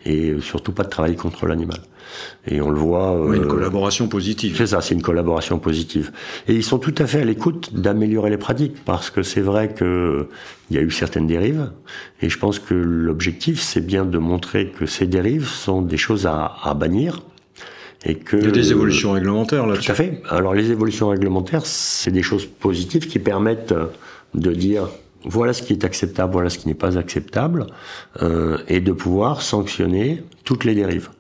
et 0.05 0.35
surtout 0.41 0.73
pas 0.73 0.85
de 0.85 0.89
travailler 0.89 1.17
contre 1.17 1.47
l'animal. 1.47 1.81
Et 2.47 2.61
on 2.61 2.71
le 2.71 2.79
voit. 2.79 3.21
Oui, 3.21 3.37
une 3.37 3.49
collaboration 3.49 4.09
positive. 4.09 4.55
C'est 4.57 4.69
ça, 4.69 4.81
c'est 4.81 4.95
une 4.95 5.03
collaboration 5.03 5.59
positive. 5.59 6.13
Et 6.47 6.55
ils 6.55 6.63
sont 6.63 6.79
tout 6.79 6.95
à 6.99 7.07
fait 7.07 7.21
à 7.21 7.25
l'écoute 7.25 7.75
d'améliorer 7.75 8.31
les 8.31 8.39
pratiques 8.39 8.77
parce 8.85 9.11
que 9.11 9.23
c'est 9.23 9.41
vrai 9.41 9.75
que 9.75 10.29
il 10.71 10.77
y 10.77 10.79
a 10.79 10.83
eu 10.83 10.91
certaines 10.91 11.27
dérives 11.27 11.71
et 12.23 12.29
je 12.29 12.39
pense 12.39 12.59
que 12.59 12.75
l'objectif 12.75 13.61
c'est 13.61 13.85
bien 13.85 14.05
de 14.05 14.19
montrer 14.19 14.69
que 14.69 14.87
ces 14.87 15.07
dérives 15.07 15.49
sont 15.49 15.83
des 15.83 15.97
choses 15.97 16.27
à, 16.27 16.57
à 16.63 16.75
bannir. 16.75 17.23
Et 18.05 18.15
que, 18.15 18.37
il 18.37 18.45
y 18.45 18.49
a 18.49 18.53
des 18.53 18.71
évolutions 18.71 19.13
réglementaires 19.13 19.67
là-dessus. 19.67 19.87
Tout 19.87 19.93
à 19.93 19.97
fait. 19.97 20.23
Alors 20.31 20.55
les 20.55 20.71
évolutions 20.71 21.09
réglementaires, 21.09 21.67
c'est 21.67 22.13
des 22.13 22.23
choses 22.23 22.47
positives 22.47 23.09
qui 23.09 23.19
permettent 23.19 23.75
de 24.35 24.53
dire 24.53 24.89
voilà 25.27 25.53
ce 25.53 25.63
qui 25.63 25.73
est 25.73 25.85
acceptable, 25.85 26.33
voilà 26.33 26.49
ce 26.49 26.59
qui 26.59 26.69
n'est 26.69 26.75
pas 26.75 26.97
acceptable, 26.97 27.67
euh, 28.23 28.59
et 28.69 28.81
de 28.81 28.93
pouvoir 28.93 29.43
sanctionner 29.43 30.23
toutes 30.45 30.65
les 30.65 30.75
dérives 30.75 31.11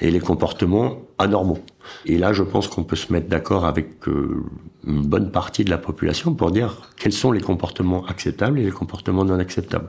et 0.00 0.10
les 0.10 0.20
comportements 0.20 1.02
anormaux. 1.18 1.58
Et 2.06 2.18
là, 2.18 2.32
je 2.32 2.42
pense 2.42 2.66
qu'on 2.68 2.84
peut 2.84 2.96
se 2.96 3.12
mettre 3.12 3.28
d'accord 3.28 3.64
avec 3.66 4.08
euh, 4.08 4.42
une 4.86 5.02
bonne 5.06 5.30
partie 5.30 5.64
de 5.64 5.70
la 5.70 5.78
population 5.78 6.32
pour 6.34 6.50
dire 6.50 6.90
quels 6.98 7.12
sont 7.12 7.30
les 7.32 7.40
comportements 7.40 8.04
acceptables 8.06 8.58
et 8.58 8.64
les 8.64 8.70
comportements 8.70 9.24
non 9.24 9.38
acceptables. 9.38 9.88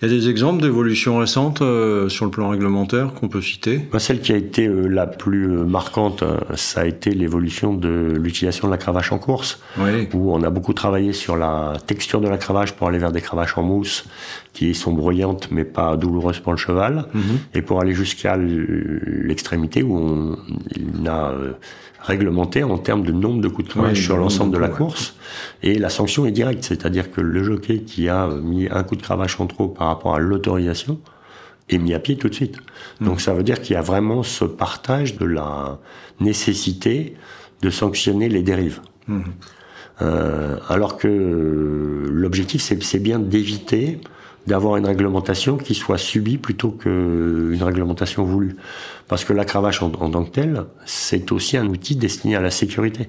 Il 0.00 0.08
y 0.08 0.12
a 0.12 0.14
des 0.18 0.28
exemples 0.28 0.60
d'évolutions 0.62 1.18
récentes 1.18 1.62
euh, 1.62 2.08
sur 2.08 2.24
le 2.24 2.30
plan 2.30 2.48
réglementaire 2.48 3.14
qu'on 3.14 3.28
peut 3.28 3.40
citer? 3.40 3.80
Bah, 3.92 3.98
Celle 4.00 4.20
qui 4.20 4.32
a 4.32 4.36
été 4.36 4.66
euh, 4.66 4.86
la 4.88 5.06
plus 5.06 5.46
marquante, 5.48 6.24
ça 6.56 6.80
a 6.82 6.84
été 6.86 7.10
l'évolution 7.10 7.74
de 7.74 8.14
l'utilisation 8.20 8.66
de 8.68 8.72
la 8.72 8.78
cravache 8.78 9.12
en 9.12 9.18
course, 9.18 9.60
oui. 9.78 10.08
où 10.12 10.32
on 10.34 10.42
a 10.42 10.50
beaucoup 10.50 10.72
travaillé 10.72 11.12
sur 11.12 11.36
la 11.36 11.74
texture 11.86 12.20
de 12.20 12.28
la 12.28 12.38
cravache 12.38 12.72
pour 12.72 12.88
aller 12.88 12.98
vers 12.98 13.12
des 13.12 13.20
cravaches 13.20 13.56
en 13.56 13.62
mousse 13.62 14.04
qui 14.52 14.74
sont 14.74 14.92
bruyantes 14.92 15.48
mais 15.50 15.64
pas 15.64 15.96
douloureuses 15.96 16.40
pour 16.40 16.52
le 16.52 16.58
cheval, 16.58 17.06
Mhm. 17.14 17.22
et 17.54 17.62
pour 17.62 17.80
aller 17.80 17.94
jusqu'à 17.94 18.36
l'extrémité 18.36 19.82
où 19.82 19.96
on, 19.96 20.36
a 21.06 21.32
réglementé 22.00 22.62
en 22.62 22.78
termes 22.78 23.04
de 23.04 23.12
nombre 23.12 23.40
de 23.40 23.48
coups 23.48 23.68
de 23.68 23.72
cravache 23.72 23.98
Oui, 23.98 24.04
sur 24.04 24.16
le 24.16 24.22
l'ensemble 24.22 24.52
de 24.52 24.58
la 24.58 24.68
course. 24.68 25.14
Et 25.62 25.78
la 25.78 25.88
sanction 25.88 26.26
est 26.26 26.32
directe, 26.32 26.64
c'est-à-dire 26.64 27.10
que 27.10 27.20
le 27.20 27.42
jockey 27.42 27.80
qui 27.80 28.08
a 28.08 28.26
mis 28.26 28.68
un 28.70 28.82
coup 28.82 28.96
de 28.96 29.02
cravache 29.02 29.38
en 29.40 29.46
trop 29.46 29.68
par 29.68 29.88
rapport 29.88 30.14
à 30.14 30.18
l'autorisation 30.18 31.00
est 31.68 31.78
mis 31.78 31.94
à 31.94 32.00
pied 32.00 32.16
tout 32.16 32.28
de 32.28 32.34
suite. 32.34 32.56
Mhm. 33.00 33.08
Donc 33.08 33.20
ça 33.20 33.34
veut 33.34 33.42
dire 33.42 33.60
qu'il 33.60 33.74
y 33.74 33.76
a 33.76 33.82
vraiment 33.82 34.22
ce 34.22 34.44
partage 34.44 35.16
de 35.16 35.24
la 35.24 35.78
nécessité 36.20 37.14
de 37.62 37.70
sanctionner 37.70 38.28
les 38.28 38.42
dérives. 38.42 38.80
Mhm. 39.06 39.24
Euh, 40.00 40.56
alors 40.68 40.96
que 40.96 41.06
euh, 41.06 42.08
l'objectif, 42.10 42.62
c'est 42.62 42.98
bien 42.98 43.18
d'éviter 43.18 44.00
d'avoir 44.46 44.76
une 44.76 44.86
réglementation 44.86 45.56
qui 45.56 45.74
soit 45.74 45.98
subie 45.98 46.38
plutôt 46.38 46.70
qu'une 46.70 47.62
réglementation 47.62 48.24
voulue. 48.24 48.56
Parce 49.08 49.24
que 49.24 49.32
la 49.32 49.44
cravache 49.44 49.82
en, 49.82 49.92
en 50.00 50.10
tant 50.10 50.24
que 50.24 50.30
telle, 50.30 50.64
c'est 50.84 51.30
aussi 51.32 51.56
un 51.56 51.66
outil 51.66 51.96
destiné 51.96 52.36
à 52.36 52.40
la 52.40 52.50
sécurité. 52.50 53.08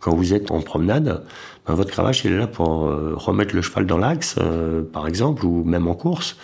Quand 0.00 0.14
vous 0.14 0.32
êtes 0.34 0.50
en 0.50 0.60
promenade, 0.60 1.24
ben, 1.66 1.74
votre 1.74 1.90
cravache 1.90 2.24
est 2.24 2.30
là 2.30 2.46
pour 2.46 2.86
euh, 2.86 3.14
remettre 3.16 3.54
le 3.54 3.62
cheval 3.62 3.86
dans 3.86 3.98
l'axe, 3.98 4.36
euh, 4.38 4.82
par 4.82 5.08
exemple, 5.08 5.44
ou 5.44 5.64
même 5.64 5.88
en 5.88 5.94
course. 5.94 6.36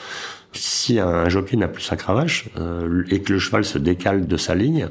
Si 0.53 0.99
un 1.01 1.29
jockey 1.29 1.57
n'a 1.57 1.69
plus 1.69 1.83
sa 1.83 1.97
cravache 1.97 2.49
euh, 2.59 3.05
et 3.11 3.23
que 3.23 3.33
le 3.33 3.39
cheval 3.39 3.65
se 3.65 3.79
décale 3.79 4.27
de 4.27 4.37
sa 4.37 4.55
ligne, 4.55 4.89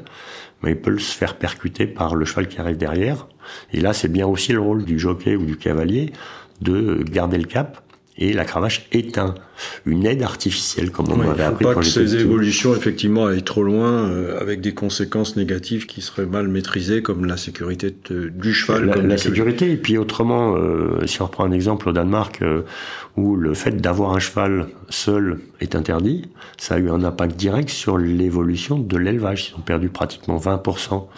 ben, 0.62 0.70
il 0.70 0.76
peut 0.76 0.98
se 0.98 1.14
faire 1.14 1.36
percuter 1.36 1.86
par 1.86 2.14
le 2.14 2.24
cheval 2.24 2.48
qui 2.48 2.58
arrive 2.58 2.76
derrière. 2.76 3.26
Et 3.72 3.80
là, 3.80 3.92
c'est 3.92 4.08
bien 4.08 4.26
aussi 4.26 4.52
le 4.52 4.60
rôle 4.60 4.84
du 4.84 4.98
jockey 4.98 5.36
ou 5.36 5.44
du 5.44 5.56
cavalier 5.56 6.12
de 6.62 7.02
garder 7.02 7.38
le 7.38 7.44
cap. 7.44 7.82
Et 8.16 8.32
la 8.32 8.44
cravache 8.44 8.86
est 8.92 9.18
un, 9.18 9.34
une 9.86 10.06
aide 10.06 10.22
artificielle, 10.22 10.92
comme 10.92 11.06
on 11.08 11.18
Ouais, 11.18 11.26
m'avait 11.26 11.42
il 11.42 11.46
ne 11.46 11.48
appris 11.50 11.64
faut 11.64 11.72
pas 11.72 11.80
que 11.80 11.86
ces 11.86 12.14
évolutions, 12.14 12.72
effectivement, 12.76 13.26
aillent 13.26 13.42
trop 13.42 13.64
loin, 13.64 14.08
euh, 14.08 14.40
avec 14.40 14.60
des 14.60 14.72
conséquences 14.72 15.34
négatives 15.34 15.86
qui 15.86 16.00
seraient 16.00 16.24
mal 16.26 16.46
maîtrisées, 16.46 17.02
comme 17.02 17.24
la 17.24 17.36
sécurité 17.36 17.92
de- 18.08 18.28
du 18.28 18.52
cheval. 18.54 18.84
La, 18.86 18.94
comme 18.94 19.16
sécurité, 19.18 19.72
et 19.72 19.76
puis 19.76 19.98
autrement, 19.98 20.54
euh, 20.56 21.04
si 21.06 21.20
on 21.22 21.26
reprend 21.26 21.44
un 21.44 21.50
exemple 21.50 21.88
au 21.88 21.92
Danemark, 21.92 22.40
euh, 22.42 22.62
où 23.16 23.34
le 23.34 23.52
fait 23.52 23.72
d'avoir 23.80 24.12
un 24.14 24.20
cheval 24.20 24.68
seul 24.90 25.40
est 25.60 25.74
interdit, 25.74 26.28
ça 26.56 26.76
a 26.76 26.78
eu 26.78 26.90
un 26.90 27.02
impact 27.02 27.34
direct 27.36 27.68
sur 27.68 27.98
l'évolution 27.98 28.78
de 28.78 28.96
l'élevage. 28.96 29.50
Ils 29.52 29.58
ont 29.58 29.62
perdu 29.62 29.88
pratiquement 29.88 30.36
20% 30.36 31.08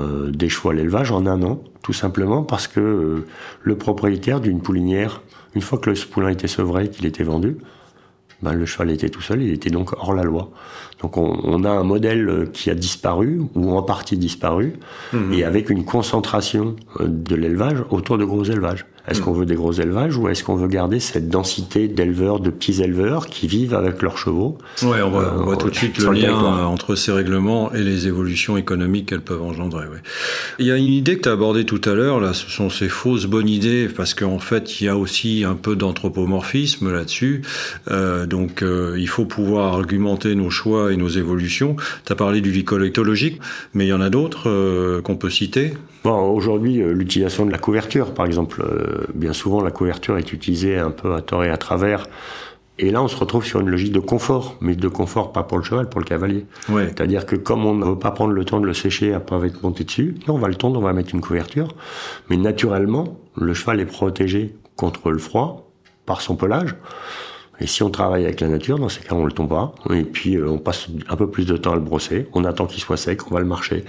euh, 0.00 0.30
des 0.30 0.50
chevaux 0.50 0.70
à 0.70 0.74
l'élevage 0.74 1.10
en 1.10 1.24
un 1.26 1.42
an, 1.42 1.62
tout 1.82 1.94
simplement 1.94 2.42
parce 2.42 2.66
que 2.68 2.80
euh, 2.80 3.24
le 3.62 3.76
propriétaire 3.76 4.40
d'une 4.40 4.60
poulinière, 4.60 5.22
une 5.54 5.62
fois 5.62 5.78
que 5.78 5.90
le 5.90 5.96
poulain 5.96 6.28
était 6.28 6.48
sevré, 6.48 6.90
qu'il 6.90 7.06
était 7.06 7.24
vendu, 7.24 7.56
ben, 8.42 8.52
le 8.52 8.66
cheval 8.66 8.90
était 8.90 9.08
tout 9.08 9.22
seul, 9.22 9.42
il 9.42 9.52
était 9.52 9.70
donc 9.70 9.92
hors 9.92 10.14
la 10.14 10.22
loi. 10.22 10.50
Donc 11.04 11.18
on, 11.18 11.38
on 11.44 11.64
a 11.64 11.70
un 11.70 11.82
modèle 11.82 12.26
euh, 12.30 12.46
qui 12.50 12.70
a 12.70 12.74
disparu, 12.74 13.42
ou 13.54 13.72
en 13.76 13.82
partie 13.82 14.16
disparu, 14.16 14.72
et 15.32 15.44
avec 15.44 15.68
une 15.68 15.84
concentration 15.84 16.76
euh, 16.98 17.04
de 17.06 17.34
l'élevage 17.34 17.84
autour 17.90 18.16
de 18.16 18.24
gros 18.24 18.44
élevages. 18.44 18.86
Est-ce 19.06 19.20
qu'on 19.20 19.32
veut 19.34 19.44
des 19.44 19.54
gros 19.54 19.72
élevages 19.72 20.16
ou 20.16 20.30
est-ce 20.30 20.42
qu'on 20.42 20.54
veut 20.56 20.66
garder 20.66 20.98
cette 20.98 21.28
densité 21.28 21.88
d'éleveurs, 21.88 22.40
de 22.40 22.48
petits 22.48 22.80
éleveurs 22.82 23.26
qui 23.26 23.46
vivent 23.46 23.74
avec 23.74 24.00
leurs 24.00 24.16
chevaux? 24.16 24.56
Ouais, 24.82 25.02
on 25.04 25.10
voit, 25.10 25.34
on 25.38 25.42
voit 25.42 25.52
Euh, 25.52 25.56
tout 25.58 25.68
de 25.68 25.74
suite 25.74 25.98
le 25.98 26.10
lien 26.12 26.20
territoire. 26.22 26.70
entre 26.70 26.94
ces 26.94 27.12
règlements 27.12 27.70
et 27.74 27.82
les 27.82 28.06
évolutions 28.06 28.56
économiques 28.56 29.10
qu'elles 29.10 29.20
peuvent 29.20 29.42
engendrer. 29.42 29.84
Ouais. 29.88 30.00
Il 30.58 30.64
y 30.64 30.70
a 30.70 30.78
une 30.78 30.84
idée 30.84 31.16
que 31.18 31.24
tu 31.24 31.28
as 31.28 31.32
abordée 31.32 31.66
tout 31.66 31.82
à 31.84 31.92
l'heure, 31.92 32.18
là, 32.18 32.32
ce 32.32 32.48
sont 32.48 32.70
ces 32.70 32.88
fausses 32.88 33.26
bonnes 33.26 33.50
idées, 33.50 33.90
parce 33.94 34.14
qu'en 34.14 34.38
fait, 34.38 34.80
il 34.80 34.84
y 34.86 34.88
a 34.88 34.96
aussi 34.96 35.44
un 35.46 35.54
peu 35.54 35.76
d'anthropomorphisme 35.76 36.90
là-dessus. 36.90 37.42
Euh, 37.90 38.24
donc, 38.24 38.62
euh, 38.62 38.96
il 38.98 39.08
faut 39.08 39.26
pouvoir 39.26 39.74
argumenter 39.74 40.34
nos 40.34 40.48
choix 40.48 40.93
et 40.94 40.96
nos 40.96 41.08
évolutions. 41.08 41.76
Tu 42.06 42.12
as 42.12 42.16
parlé 42.16 42.40
du 42.40 42.50
licol 42.50 42.84
écologique, 42.86 43.40
mais 43.74 43.84
il 43.84 43.88
y 43.88 43.92
en 43.92 44.00
a 44.00 44.10
d'autres 44.10 44.48
euh, 44.48 45.02
qu'on 45.02 45.16
peut 45.16 45.30
citer? 45.30 45.74
Bon, 46.04 46.30
aujourd'hui, 46.30 46.80
euh, 46.80 46.92
l'utilisation 46.92 47.44
de 47.46 47.52
la 47.52 47.58
couverture, 47.58 48.14
par 48.14 48.26
exemple, 48.26 48.62
euh, 48.62 49.04
bien 49.14 49.32
souvent 49.32 49.62
la 49.62 49.70
couverture 49.70 50.16
est 50.18 50.32
utilisée 50.32 50.78
un 50.78 50.90
peu 50.90 51.14
à 51.14 51.20
tort 51.20 51.44
et 51.44 51.50
à 51.50 51.56
travers. 51.56 52.06
Et 52.78 52.90
là, 52.90 53.02
on 53.02 53.08
se 53.08 53.16
retrouve 53.16 53.44
sur 53.44 53.60
une 53.60 53.70
logique 53.70 53.92
de 53.92 54.00
confort, 54.00 54.56
mais 54.60 54.74
de 54.74 54.88
confort 54.88 55.32
pas 55.32 55.44
pour 55.44 55.58
le 55.58 55.64
cheval, 55.64 55.88
pour 55.88 56.00
le 56.00 56.06
cavalier. 56.06 56.44
Ouais. 56.68 56.86
C'est-à-dire 56.86 57.24
que 57.24 57.36
comme 57.36 57.64
on 57.64 57.74
ne 57.74 57.84
veut 57.84 57.98
pas 57.98 58.10
prendre 58.10 58.32
le 58.32 58.44
temps 58.44 58.60
de 58.60 58.66
le 58.66 58.74
sécher 58.74 59.14
après 59.14 59.46
être 59.46 59.62
monté 59.62 59.84
dessus, 59.84 60.16
on 60.26 60.38
va 60.38 60.48
le 60.48 60.56
tondre, 60.56 60.80
on 60.80 60.82
va 60.82 60.92
mettre 60.92 61.14
une 61.14 61.20
couverture. 61.20 61.68
Mais 62.30 62.36
naturellement, 62.36 63.16
le 63.36 63.54
cheval 63.54 63.80
est 63.80 63.86
protégé 63.86 64.56
contre 64.74 65.12
le 65.12 65.18
froid 65.18 65.70
par 66.04 66.20
son 66.20 66.34
pelage. 66.34 66.74
Et 67.60 67.66
si 67.66 67.82
on 67.82 67.90
travaille 67.90 68.24
avec 68.24 68.40
la 68.40 68.48
nature, 68.48 68.78
dans 68.78 68.88
ces 68.88 69.00
cas, 69.00 69.14
on 69.14 69.24
le 69.24 69.32
tombe 69.32 69.48
pas. 69.48 69.74
Et 69.90 70.02
puis, 70.02 70.36
euh, 70.36 70.48
on 70.48 70.58
passe 70.58 70.88
un 71.08 71.16
peu 71.16 71.30
plus 71.30 71.46
de 71.46 71.56
temps 71.56 71.72
à 71.72 71.76
le 71.76 71.80
brosser. 71.80 72.28
On 72.32 72.44
attend 72.44 72.66
qu'il 72.66 72.80
soit 72.80 72.96
sec, 72.96 73.30
on 73.30 73.34
va 73.34 73.40
le 73.40 73.46
marcher. 73.46 73.84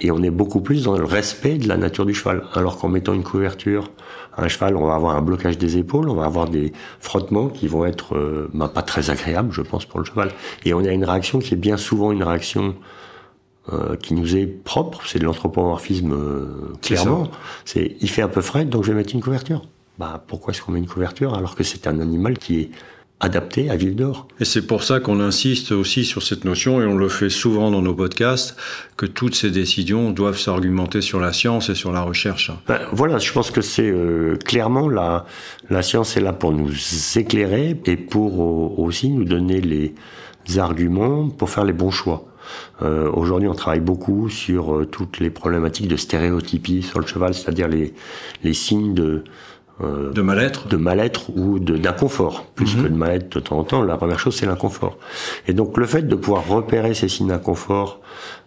Et 0.00 0.10
on 0.10 0.22
est 0.22 0.30
beaucoup 0.30 0.60
plus 0.60 0.84
dans 0.84 0.96
le 0.96 1.04
respect 1.04 1.58
de 1.58 1.68
la 1.68 1.76
nature 1.76 2.06
du 2.06 2.14
cheval. 2.14 2.44
Alors 2.54 2.78
qu'en 2.78 2.88
mettant 2.88 3.12
une 3.12 3.22
couverture 3.22 3.90
à 4.36 4.44
un 4.44 4.48
cheval, 4.48 4.76
on 4.76 4.86
va 4.86 4.94
avoir 4.94 5.16
un 5.16 5.22
blocage 5.22 5.58
des 5.58 5.76
épaules, 5.76 6.08
on 6.08 6.14
va 6.14 6.24
avoir 6.24 6.48
des 6.48 6.72
frottements 7.00 7.48
qui 7.48 7.66
vont 7.66 7.84
être 7.84 8.16
euh, 8.16 8.48
bah, 8.54 8.70
pas 8.72 8.82
très 8.82 9.10
agréables, 9.10 9.52
je 9.52 9.62
pense, 9.62 9.84
pour 9.84 10.00
le 10.00 10.06
cheval. 10.06 10.30
Et 10.64 10.72
on 10.72 10.84
a 10.84 10.90
une 10.90 11.04
réaction 11.04 11.38
qui 11.38 11.54
est 11.54 11.58
bien 11.58 11.76
souvent 11.76 12.12
une 12.12 12.22
réaction 12.22 12.74
euh, 13.72 13.94
qui 13.96 14.14
nous 14.14 14.36
est 14.36 14.46
propre, 14.46 15.02
c'est 15.06 15.18
de 15.18 15.24
l'anthropomorphisme 15.24 16.12
euh, 16.12 16.72
clairement. 16.80 17.30
C'est 17.64 17.96
il 18.00 18.08
fait 18.08 18.22
un 18.22 18.28
peu 18.28 18.40
frais, 18.40 18.64
donc 18.64 18.84
je 18.84 18.90
vais 18.90 18.96
mettre 18.96 19.14
une 19.14 19.20
couverture. 19.20 19.62
Bah 19.98 20.24
pourquoi 20.26 20.52
est-ce 20.52 20.62
qu'on 20.62 20.72
met 20.72 20.78
une 20.78 20.88
couverture 20.88 21.34
alors 21.34 21.54
que 21.54 21.62
c'est 21.62 21.86
un 21.86 22.00
animal 22.00 22.38
qui 22.38 22.60
est 22.60 22.70
adapté 23.20 23.70
à 23.70 23.76
vivre 23.76 23.94
dehors 23.94 24.26
Et 24.40 24.44
c'est 24.44 24.66
pour 24.66 24.82
ça 24.82 24.98
qu'on 24.98 25.20
insiste 25.20 25.72
aussi 25.72 26.04
sur 26.04 26.22
cette 26.22 26.44
notion, 26.44 26.80
et 26.80 26.86
on 26.86 26.96
le 26.96 27.08
fait 27.08 27.28
souvent 27.30 27.70
dans 27.70 27.82
nos 27.82 27.94
podcasts, 27.94 28.56
que 28.96 29.06
toutes 29.06 29.34
ces 29.34 29.50
décisions 29.50 30.10
doivent 30.10 30.38
s'argumenter 30.38 31.02
sur 31.02 31.20
la 31.20 31.32
science 31.32 31.68
et 31.68 31.74
sur 31.74 31.92
la 31.92 32.00
recherche. 32.02 32.50
Ben, 32.66 32.80
Voilà, 32.92 33.18
je 33.18 33.32
pense 33.32 33.50
que 33.50 33.60
c'est 33.60 33.90
euh, 33.90 34.36
clairement 34.36 34.88
la, 34.88 35.26
la 35.68 35.82
science 35.82 36.16
est 36.16 36.20
là 36.20 36.32
pour 36.32 36.52
nous 36.52 36.70
éclairer 37.16 37.78
et 37.84 37.96
pour 37.96 38.42
euh, 38.42 38.82
aussi 38.82 39.10
nous 39.10 39.24
donner 39.24 39.60
les 39.60 39.94
arguments 40.58 41.28
pour 41.28 41.50
faire 41.50 41.64
les 41.64 41.72
bons 41.72 41.90
choix. 41.90 42.24
Euh, 42.82 43.10
Aujourd'hui, 43.12 43.48
on 43.48 43.54
travaille 43.54 43.80
beaucoup 43.80 44.28
sur 44.28 44.74
euh, 44.74 44.86
toutes 44.86 45.20
les 45.20 45.30
problématiques 45.30 45.88
de 45.88 45.96
stéréotypie 45.96 46.82
sur 46.82 47.00
le 47.00 47.06
cheval, 47.06 47.34
c'est-à-dire 47.34 47.68
les, 47.68 47.94
les 48.42 48.54
signes 48.54 48.94
de, 48.94 49.24
euh, 49.82 50.12
De 50.12 50.22
mal-être 50.22 50.68
de 50.68 50.76
mal-être 50.76 51.30
ou 51.36 51.58
de- 51.58 51.76
d'inconfort, 51.76 52.44
plus 52.54 52.74
que 52.74 52.82
de 52.88 52.94
mal-être 52.94 53.34
de 53.36 53.40
temps 53.40 53.58
en 53.58 53.64
temps. 53.64 53.82
La 53.82 53.96
première 53.96 54.18
chose, 54.18 54.34
c'est 54.36 54.46
l'inconfort. 54.46 54.98
Et 55.48 55.52
donc, 55.52 55.76
le 55.76 55.86
fait 55.86 56.02
de 56.02 56.14
pouvoir 56.14 56.46
repérer 56.46 56.94
ces 56.94 57.08
signes 57.08 57.28
d'inconfort 57.28 58.00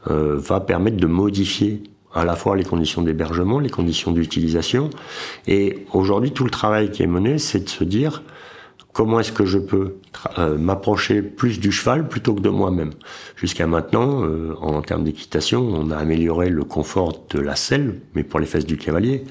euh, 0.10 0.36
va 0.38 0.60
permettre 0.60 0.98
de 0.98 1.08
modifier 1.08 1.84
à 2.16 2.24
la 2.26 2.36
fois 2.36 2.56
les 2.56 2.64
conditions 2.64 3.02
d'hébergement, 3.02 3.58
les 3.60 3.72
conditions 3.72 4.12
d'utilisation. 4.12 4.92
Et 5.48 5.86
aujourd'hui, 5.94 6.32
tout 6.32 6.44
le 6.44 6.52
travail 6.52 6.92
qui 6.92 7.02
est 7.02 7.08
mené, 7.08 7.40
c'est 7.40 7.64
de 7.64 7.70
se 7.70 7.84
dire 7.84 8.22
comment 8.94 9.20
est-ce 9.20 9.32
que 9.32 9.46
je 9.46 9.58
peux 9.58 9.98
euh, 10.38 10.58
m'approcher 10.58 11.22
plus 11.22 11.60
du 11.60 11.72
cheval 11.72 12.08
plutôt 12.08 12.36
que 12.36 12.40
de 12.40 12.50
moi-même? 12.50 12.92
Jusqu'à 13.36 13.68
maintenant, 13.68 14.24
euh, 14.24 14.56
en 14.62 14.82
termes 14.82 15.04
d'équitation, 15.04 15.62
on 15.62 15.92
a 15.92 15.98
amélioré 15.98 16.50
le 16.50 16.64
confort 16.64 17.26
de 17.32 17.40
la 17.40 17.56
selle, 17.56 18.00
mais 18.14 18.24
pour 18.24 18.40
les 18.40 18.46
fesses 18.46 18.66
du 18.66 18.78
cavalier. 18.78 19.26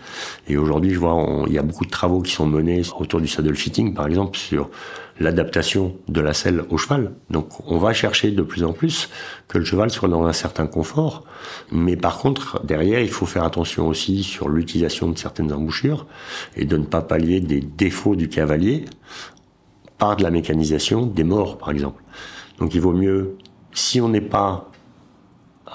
Et 0.49 0.57
aujourd'hui, 0.57 0.93
je 0.93 0.99
vois, 0.99 1.45
il 1.47 1.53
y 1.53 1.59
a 1.59 1.63
beaucoup 1.63 1.87
de 1.87 1.91
travaux 1.91 2.21
qui 2.21 2.33
sont 2.33 2.47
menés 2.47 2.83
autour 2.99 3.21
du 3.21 3.29
saddle 3.29 3.55
fitting, 3.55 3.95
par 3.95 4.07
exemple, 4.07 4.37
sur 4.37 4.69
l'adaptation 5.21 5.95
de 6.09 6.21
la 6.21 6.35
selle 6.35 6.65
au 6.71 6.79
cheval. 6.79 7.13
Donc, 7.31 7.49
on 7.71 7.79
va 7.79 7.93
chercher 7.93 8.31
de 8.33 8.43
plus 8.43 8.65
en 8.65 8.73
plus 8.73 9.09
que 9.47 9.59
le 9.59 9.65
cheval 9.65 9.91
soit 9.91 10.09
dans 10.09 10.25
un 10.25 10.33
certain 10.33 10.67
confort. 10.67 11.25
Mais 11.71 11.97
par 11.97 12.19
contre, 12.19 12.65
derrière, 12.65 13.01
il 13.01 13.11
faut 13.11 13.27
faire 13.27 13.45
attention 13.45 13.87
aussi 13.87 14.25
sur 14.25 14.49
l'utilisation 14.49 15.11
de 15.11 15.19
certaines 15.19 15.53
embouchures 15.53 16.07
et 16.57 16.65
de 16.65 16.77
ne 16.77 16.85
pas 16.85 17.03
pallier 17.03 17.41
des 17.41 17.61
défauts 17.61 18.17
du 18.17 18.29
cavalier 18.29 18.87
par 20.03 20.17
de 20.17 20.25
la 20.25 20.33
mécanisation 20.33 21.07
des 21.07 21.23
morts, 21.23 21.59
par 21.59 21.71
exemple. 21.71 22.03
Donc 22.59 22.75
il 22.75 22.81
vaut 22.81 22.93
mieux, 22.93 23.37
si 23.73 24.01
on 24.01 24.09
n'est 24.09 24.21
pas 24.21 24.69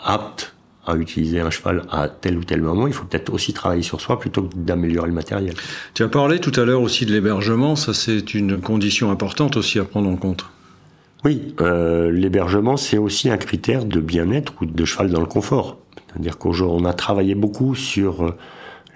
apte 0.04 0.54
à 0.86 0.98
utiliser 0.98 1.40
un 1.40 1.50
cheval 1.50 1.84
à 1.90 2.10
tel 2.10 2.38
ou 2.38 2.44
tel 2.44 2.62
moment, 2.62 2.88
il 2.88 2.94
faut 2.94 3.06
peut-être 3.06 3.34
aussi 3.34 3.54
travailler 3.54 3.84
sur 3.84 4.02
soi 4.02 4.20
plutôt 4.20 4.42
que 4.42 4.54
d'améliorer 4.54 5.08
le 5.08 5.14
matériel. 5.14 5.54
Tu 5.94 6.04
as 6.04 6.10
parlé 6.10 6.40
tout 6.40 6.52
à 6.60 6.66
l'heure 6.66 6.82
aussi 6.82 7.06
de 7.06 7.14
l'hébergement, 7.14 7.78
ça 7.78 7.94
c'est 7.94 8.34
une 8.34 8.60
condition 8.60 9.12
importante 9.12 9.56
aussi 9.56 9.80
à 9.80 9.86
prendre 9.86 10.10
en 10.10 10.18
compte. 10.18 10.46
Oui, 11.24 11.56
euh, 11.62 12.12
l'hébergement, 12.12 12.76
c'est 12.76 12.98
aussi 12.98 13.30
un 13.30 13.38
critère 13.38 13.86
de 13.86 14.02
bien-être 14.02 14.52
ou 14.62 14.66
de 14.66 14.84
cheval 14.84 15.10
dans 15.10 15.22
le 15.22 15.26
confort. 15.26 15.78
C'est-à-dire 16.10 16.38
qu'aujourd'hui, 16.38 16.84
on 16.84 16.86
a 16.86 16.94
travaillé 16.94 17.34
beaucoup 17.34 17.76
sur 17.76 18.26
euh, 18.26 18.36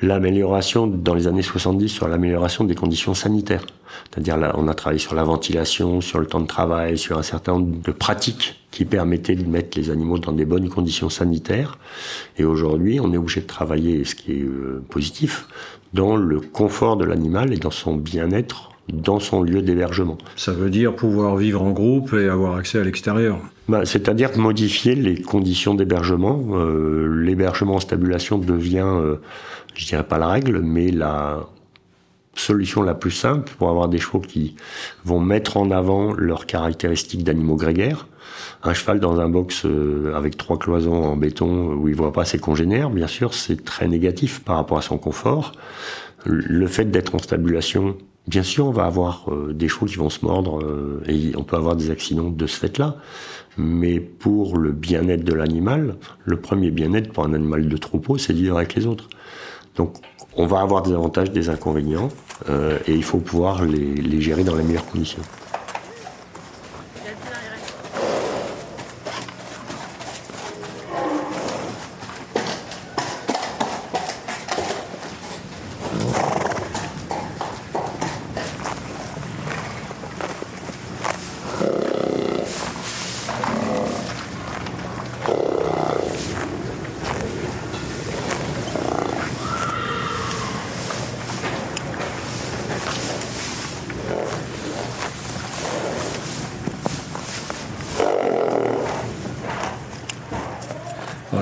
l'amélioration, 0.01 0.87
dans 0.87 1.13
les 1.13 1.27
années 1.27 1.41
70, 1.41 1.89
sur 1.89 2.07
l'amélioration 2.07 2.63
des 2.63 2.75
conditions 2.75 3.13
sanitaires. 3.13 3.65
C'est-à-dire 4.09 4.37
on 4.55 4.67
a 4.67 4.73
travaillé 4.73 4.99
sur 4.99 5.15
la 5.15 5.23
ventilation, 5.23 6.01
sur 6.01 6.19
le 6.19 6.25
temps 6.25 6.39
de 6.39 6.47
travail, 6.47 6.97
sur 6.97 7.17
un 7.17 7.23
certain 7.23 7.53
nombre 7.53 7.81
de 7.81 7.91
pratiques 7.91 8.61
qui 8.71 8.85
permettaient 8.85 9.35
de 9.35 9.47
mettre 9.47 9.77
les 9.77 9.89
animaux 9.89 10.17
dans 10.17 10.31
des 10.31 10.45
bonnes 10.45 10.69
conditions 10.69 11.09
sanitaires. 11.09 11.77
Et 12.37 12.45
aujourd'hui, 12.45 12.99
on 12.99 13.13
est 13.13 13.17
obligé 13.17 13.41
de 13.41 13.47
travailler, 13.47 14.05
ce 14.05 14.15
qui 14.15 14.31
est 14.31 14.43
euh, 14.43 14.83
positif, 14.89 15.47
dans 15.93 16.15
le 16.15 16.39
confort 16.39 16.95
de 16.95 17.05
l'animal 17.05 17.53
et 17.53 17.57
dans 17.57 17.71
son 17.71 17.95
bien-être 17.95 18.70
dans 18.91 19.19
son 19.19 19.41
lieu 19.41 19.61
d'hébergement. 19.61 20.17
Ça 20.35 20.51
veut 20.51 20.69
dire 20.69 20.95
pouvoir 20.95 21.37
vivre 21.37 21.61
en 21.61 21.71
groupe 21.71 22.13
et 22.13 22.27
avoir 22.27 22.55
accès 22.55 22.79
à 22.79 22.83
l'extérieur 22.83 23.39
bah, 23.67 23.85
C'est-à-dire 23.85 24.37
modifier 24.37 24.95
les 24.95 25.21
conditions 25.21 25.73
d'hébergement. 25.73 26.41
Euh, 26.51 27.07
l'hébergement 27.23 27.75
en 27.75 27.79
stabulation 27.79 28.37
devient, 28.37 28.85
euh, 28.85 29.15
je 29.73 29.85
dirais 29.85 30.03
pas 30.03 30.17
la 30.17 30.27
règle, 30.27 30.59
mais 30.59 30.91
la 30.91 31.47
solution 32.35 32.81
la 32.81 32.93
plus 32.93 33.11
simple 33.11 33.51
pour 33.57 33.69
avoir 33.69 33.87
des 33.89 33.97
chevaux 33.97 34.19
qui 34.19 34.55
vont 35.03 35.19
mettre 35.19 35.57
en 35.57 35.69
avant 35.71 36.13
leurs 36.13 36.45
caractéristiques 36.45 37.23
d'animaux 37.23 37.55
grégaires. 37.55 38.07
Un 38.63 38.73
cheval 38.73 38.99
dans 38.99 39.19
un 39.19 39.29
box 39.29 39.65
euh, 39.65 40.13
avec 40.15 40.37
trois 40.37 40.57
cloisons 40.57 41.03
en 41.03 41.17
béton 41.17 41.73
où 41.73 41.87
il 41.87 41.95
voit 41.95 42.13
pas 42.13 42.25
ses 42.25 42.39
congénères, 42.39 42.89
bien 42.89 43.07
sûr, 43.07 43.33
c'est 43.33 43.63
très 43.63 43.87
négatif 43.87 44.41
par 44.41 44.55
rapport 44.55 44.77
à 44.77 44.81
son 44.81 44.97
confort. 44.97 45.53
Le 46.25 46.67
fait 46.67 46.85
d'être 46.85 47.15
en 47.15 47.19
stabulation 47.19 47.97
Bien 48.27 48.43
sûr, 48.43 48.67
on 48.67 48.71
va 48.71 48.85
avoir 48.85 49.25
euh, 49.29 49.51
des 49.53 49.67
chevaux 49.67 49.87
qui 49.87 49.95
vont 49.95 50.09
se 50.09 50.23
mordre 50.23 50.59
euh, 50.63 51.01
et 51.07 51.35
on 51.35 51.43
peut 51.43 51.55
avoir 51.55 51.75
des 51.75 51.89
accidents 51.89 52.29
de 52.29 52.47
ce 52.47 52.57
fait-là. 52.57 52.97
Mais 53.57 53.99
pour 53.99 54.57
le 54.57 54.71
bien-être 54.71 55.23
de 55.23 55.33
l'animal, 55.33 55.95
le 56.23 56.39
premier 56.39 56.71
bien-être 56.71 57.11
pour 57.11 57.25
un 57.25 57.33
animal 57.33 57.67
de 57.67 57.77
troupeau, 57.77 58.17
c'est 58.17 58.33
de 58.33 58.37
vivre 58.37 58.57
avec 58.57 58.75
les 58.75 58.85
autres. 58.85 59.09
Donc, 59.75 59.95
on 60.35 60.45
va 60.45 60.61
avoir 60.61 60.83
des 60.83 60.93
avantages, 60.93 61.31
des 61.31 61.49
inconvénients, 61.49 62.09
euh, 62.49 62.77
et 62.87 62.93
il 62.93 63.03
faut 63.03 63.17
pouvoir 63.17 63.65
les, 63.65 63.95
les 63.95 64.21
gérer 64.21 64.43
dans 64.43 64.55
les 64.55 64.63
meilleures 64.63 64.85
conditions. 64.85 65.21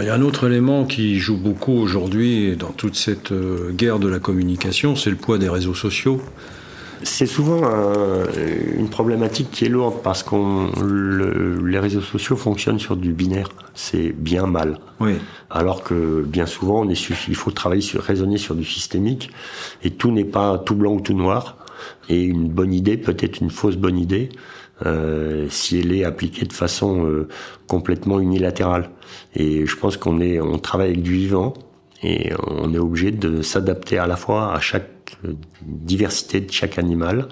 Il 0.01 0.05
y 0.05 0.09
a 0.09 0.13
un 0.13 0.21
autre 0.21 0.47
élément 0.47 0.85
qui 0.85 1.19
joue 1.19 1.37
beaucoup 1.37 1.73
aujourd'hui 1.73 2.55
dans 2.55 2.71
toute 2.71 2.95
cette 2.95 3.31
euh, 3.31 3.71
guerre 3.71 3.99
de 3.99 4.07
la 4.07 4.19
communication, 4.19 4.95
c'est 4.95 5.09
le 5.09 5.15
poids 5.15 5.37
des 5.37 5.49
réseaux 5.49 5.73
sociaux. 5.73 6.21
C'est 7.01 7.27
souvent 7.27 7.61
une 8.77 8.89
problématique 8.89 9.51
qui 9.51 9.63
est 9.63 9.69
lourde 9.69 10.01
parce 10.03 10.21
que 10.21 11.65
les 11.65 11.79
réseaux 11.79 12.01
sociaux 12.01 12.35
fonctionnent 12.35 12.79
sur 12.79 12.97
du 12.97 13.13
binaire. 13.13 13.47
C'est 13.73 14.09
bien 14.09 14.47
mal. 14.47 14.79
Oui. 14.99 15.13
Alors 15.49 15.81
que 15.81 16.25
bien 16.27 16.45
souvent, 16.45 16.81
on 16.81 16.89
est, 16.89 17.09
il 17.29 17.35
faut 17.35 17.51
travailler 17.51 17.81
sur, 17.81 18.01
raisonner 18.01 18.37
sur 18.37 18.53
du 18.53 18.65
systémique 18.65 19.29
et 19.81 19.91
tout 19.91 20.11
n'est 20.11 20.25
pas 20.25 20.57
tout 20.57 20.75
blanc 20.75 20.95
ou 20.95 20.99
tout 20.99 21.13
noir. 21.13 21.55
Et 22.09 22.21
une 22.21 22.49
bonne 22.49 22.73
idée 22.73 22.97
peut 22.97 23.15
être 23.17 23.39
une 23.39 23.49
fausse 23.49 23.77
bonne 23.77 23.97
idée 23.97 24.27
euh, 24.85 25.47
si 25.49 25.79
elle 25.79 25.91
est 25.93 26.03
appliquée 26.03 26.45
de 26.45 26.53
façon 26.53 27.05
euh, 27.05 27.27
complètement 27.67 28.19
unilatérale. 28.19 28.89
Et 29.35 29.65
je 29.65 29.75
pense 29.75 29.97
qu'on 29.97 30.21
est, 30.21 30.39
on 30.39 30.57
travaille 30.57 30.89
avec 30.89 31.01
du 31.01 31.13
vivant 31.13 31.53
et 32.03 32.31
on 32.47 32.73
est 32.73 32.77
obligé 32.77 33.11
de 33.11 33.41
s'adapter 33.41 33.97
à 33.97 34.07
la 34.07 34.15
fois 34.15 34.53
à 34.53 34.59
chaque 34.59 34.98
diversité 35.61 36.39
de 36.41 36.51
chaque 36.51 36.77
animal. 36.77 37.27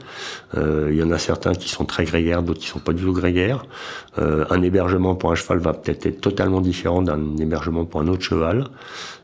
Euh, 0.55 0.89
il 0.91 0.97
y 0.97 1.03
en 1.03 1.11
a 1.11 1.17
certains 1.17 1.53
qui 1.53 1.69
sont 1.69 1.85
très 1.85 2.05
grégaires, 2.05 2.43
d'autres 2.43 2.59
qui 2.59 2.67
sont 2.67 2.79
pas 2.79 2.93
du 2.93 3.03
tout 3.03 3.13
grégaires. 3.13 3.65
Euh, 4.19 4.45
un 4.49 4.61
hébergement 4.61 5.15
pour 5.15 5.31
un 5.31 5.35
cheval 5.35 5.59
va 5.59 5.73
peut-être 5.73 6.05
être 6.05 6.21
totalement 6.21 6.61
différent 6.61 7.01
d'un 7.01 7.37
hébergement 7.37 7.85
pour 7.85 8.01
un 8.01 8.07
autre 8.07 8.23
cheval. 8.23 8.67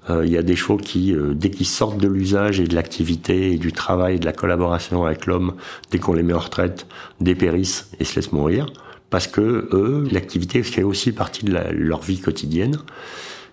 Euh, 0.09 0.25
il 0.25 0.31
y 0.31 0.37
a 0.37 0.43
des 0.43 0.55
chevaux 0.55 0.77
qui, 0.77 1.15
dès 1.33 1.49
qu'ils 1.49 1.65
sortent 1.65 1.97
de 1.97 2.07
l'usage 2.07 2.59
et 2.59 2.65
de 2.65 2.75
l'activité 2.75 3.51
et 3.51 3.57
du 3.57 3.71
travail 3.71 4.15
et 4.15 4.19
de 4.19 4.25
la 4.25 4.33
collaboration 4.33 5.05
avec 5.05 5.25
l'homme, 5.25 5.53
dès 5.91 5.99
qu'on 5.99 6.13
les 6.13 6.23
met 6.23 6.33
en 6.33 6.39
retraite, 6.39 6.87
dépérissent 7.21 7.89
et 7.99 8.05
se 8.05 8.15
laissent 8.15 8.33
mourir. 8.33 8.67
Parce 9.09 9.27
que 9.27 9.69
eux, 9.71 10.07
l'activité 10.11 10.63
fait 10.63 10.81
aussi 10.81 11.11
partie 11.11 11.45
de 11.45 11.53
leur 11.53 12.01
vie 12.01 12.19
quotidienne. 12.19 12.77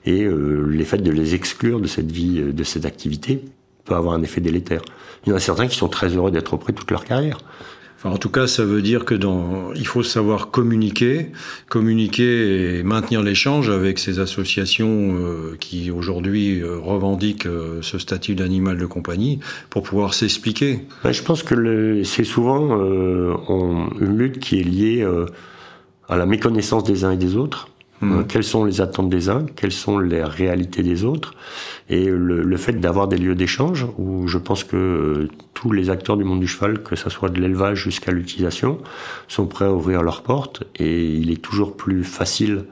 Et 0.06 0.22
euh, 0.22 0.66
les 0.70 0.84
faits 0.84 1.02
de 1.02 1.10
les 1.10 1.34
exclure 1.34 1.80
de 1.80 1.86
cette 1.86 2.10
vie, 2.10 2.40
de 2.40 2.64
cette 2.64 2.86
activité, 2.86 3.44
peut 3.90 3.96
avoir 3.96 4.14
un 4.14 4.22
effet 4.22 4.40
délétère. 4.40 4.82
Il 5.26 5.30
y 5.30 5.32
en 5.32 5.36
a 5.36 5.40
certains 5.40 5.66
qui 5.66 5.76
sont 5.76 5.88
très 5.88 6.08
heureux 6.08 6.30
d'être 6.30 6.54
auprès 6.54 6.72
toute 6.72 6.90
leur 6.92 7.04
carrière. 7.04 7.38
Enfin, 7.98 8.14
en 8.14 8.18
tout 8.18 8.30
cas, 8.30 8.46
ça 8.46 8.64
veut 8.64 8.80
dire 8.80 9.04
que 9.04 9.14
dans, 9.14 9.74
il 9.74 9.86
faut 9.86 10.02
savoir 10.02 10.50
communiquer, 10.50 11.32
communiquer 11.68 12.78
et 12.78 12.82
maintenir 12.82 13.20
l'échange 13.22 13.68
avec 13.68 13.98
ces 13.98 14.20
associations 14.20 15.18
euh, 15.18 15.56
qui 15.60 15.90
aujourd'hui 15.90 16.60
euh, 16.62 16.78
revendiquent 16.78 17.44
euh, 17.44 17.82
ce 17.82 17.98
statut 17.98 18.34
d'animal 18.34 18.78
de 18.78 18.86
compagnie 18.86 19.40
pour 19.68 19.82
pouvoir 19.82 20.14
s'expliquer. 20.14 20.86
Ben, 21.04 21.12
je 21.12 21.22
pense 21.22 21.42
que 21.42 22.02
c'est 22.04 22.24
souvent 22.24 22.74
une 24.00 24.16
lutte 24.16 24.38
qui 24.38 24.60
est 24.60 24.64
liée 24.64 25.06
à 26.08 26.16
la 26.16 26.26
méconnaissance 26.26 26.84
des 26.84 27.04
uns 27.04 27.10
et 27.10 27.18
des 27.18 27.36
autres 27.36 27.69
Mmh. 28.00 28.24
quelles 28.28 28.44
sont 28.44 28.64
les 28.64 28.80
attentes 28.80 29.10
des 29.10 29.28
uns, 29.28 29.44
quelles 29.56 29.72
sont 29.72 29.98
les 29.98 30.24
réalités 30.24 30.82
des 30.82 31.04
autres, 31.04 31.34
et 31.90 32.06
le, 32.06 32.42
le 32.42 32.56
fait 32.56 32.72
d'avoir 32.72 33.08
des 33.08 33.18
lieux 33.18 33.34
d'échange 33.34 33.86
où 33.98 34.26
je 34.26 34.38
pense 34.38 34.64
que 34.64 34.76
euh, 34.76 35.28
tous 35.52 35.72
les 35.72 35.90
acteurs 35.90 36.16
du 36.16 36.24
monde 36.24 36.40
du 36.40 36.46
cheval, 36.46 36.82
que 36.82 36.96
ce 36.96 37.10
soit 37.10 37.28
de 37.28 37.38
l'élevage 37.38 37.82
jusqu'à 37.84 38.10
l'utilisation, 38.10 38.78
sont 39.28 39.46
prêts 39.46 39.66
à 39.66 39.72
ouvrir 39.72 40.02
leurs 40.02 40.22
portes, 40.22 40.64
et 40.76 41.04
il 41.04 41.30
est 41.30 41.42
toujours 41.42 41.76
plus 41.76 42.02
facile 42.02 42.64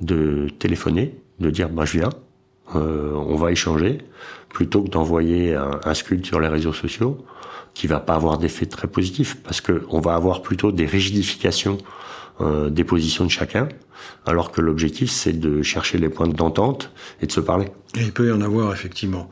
de 0.00 0.48
téléphoner, 0.58 1.14
de 1.40 1.48
dire 1.48 1.70
bah 1.70 1.86
je 1.86 1.98
viens, 2.00 2.10
euh, 2.76 3.12
on 3.14 3.36
va 3.36 3.52
échanger, 3.52 3.98
plutôt 4.50 4.82
que 4.82 4.90
d'envoyer 4.90 5.54
un, 5.54 5.80
un 5.82 5.94
sculpte 5.94 6.26
sur 6.26 6.40
les 6.40 6.48
réseaux 6.48 6.74
sociaux 6.74 7.24
qui 7.72 7.86
va 7.86 8.00
pas 8.00 8.14
avoir 8.14 8.38
d'effet 8.38 8.66
très 8.66 8.86
positif 8.86 9.36
parce 9.42 9.60
que 9.60 9.84
on 9.90 10.00
va 10.00 10.14
avoir 10.14 10.42
plutôt 10.42 10.72
des 10.72 10.86
rigidifications 10.86 11.78
euh, 12.40 12.70
des 12.70 12.84
positions 12.84 13.24
de 13.24 13.30
chacun, 13.30 13.68
alors 14.26 14.50
que 14.50 14.60
l'objectif 14.60 15.10
c'est 15.10 15.32
de 15.32 15.62
chercher 15.62 15.98
les 15.98 16.08
points 16.08 16.28
d'entente 16.28 16.90
et 17.22 17.26
de 17.26 17.32
se 17.32 17.40
parler. 17.40 17.66
Et 17.96 18.02
il 18.02 18.12
peut 18.12 18.28
y 18.28 18.32
en 18.32 18.40
avoir 18.40 18.72
effectivement. 18.72 19.30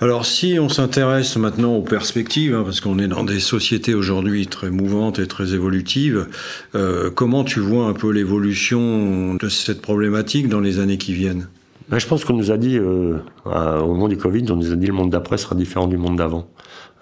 Alors 0.00 0.24
si 0.24 0.58
on 0.58 0.68
s'intéresse 0.68 1.36
maintenant 1.36 1.74
aux 1.74 1.82
perspectives, 1.82 2.54
hein, 2.54 2.62
parce 2.64 2.80
qu'on 2.80 2.98
est 2.98 3.08
dans 3.08 3.24
des 3.24 3.40
sociétés 3.40 3.94
aujourd'hui 3.94 4.46
très 4.46 4.70
mouvantes 4.70 5.18
et 5.18 5.26
très 5.26 5.54
évolutives, 5.54 6.26
euh, 6.74 7.10
comment 7.10 7.44
tu 7.44 7.60
vois 7.60 7.86
un 7.86 7.92
peu 7.92 8.10
l'évolution 8.10 9.34
de 9.34 9.48
cette 9.48 9.82
problématique 9.82 10.48
dans 10.48 10.60
les 10.60 10.78
années 10.78 10.98
qui 10.98 11.12
viennent? 11.12 11.48
Ben, 11.88 11.98
Je 11.98 12.06
pense 12.06 12.24
qu'on 12.24 12.36
nous 12.36 12.50
a 12.50 12.56
dit, 12.56 12.78
euh, 12.78 13.18
au 13.44 13.88
moment 13.88 14.08
du 14.08 14.16
Covid, 14.16 14.46
on 14.50 14.56
nous 14.56 14.72
a 14.72 14.76
dit 14.76 14.86
le 14.86 14.94
monde 14.94 15.10
d'après 15.10 15.36
sera 15.36 15.54
différent 15.54 15.86
du 15.86 15.98
monde 15.98 16.16
d'avant. 16.16 16.48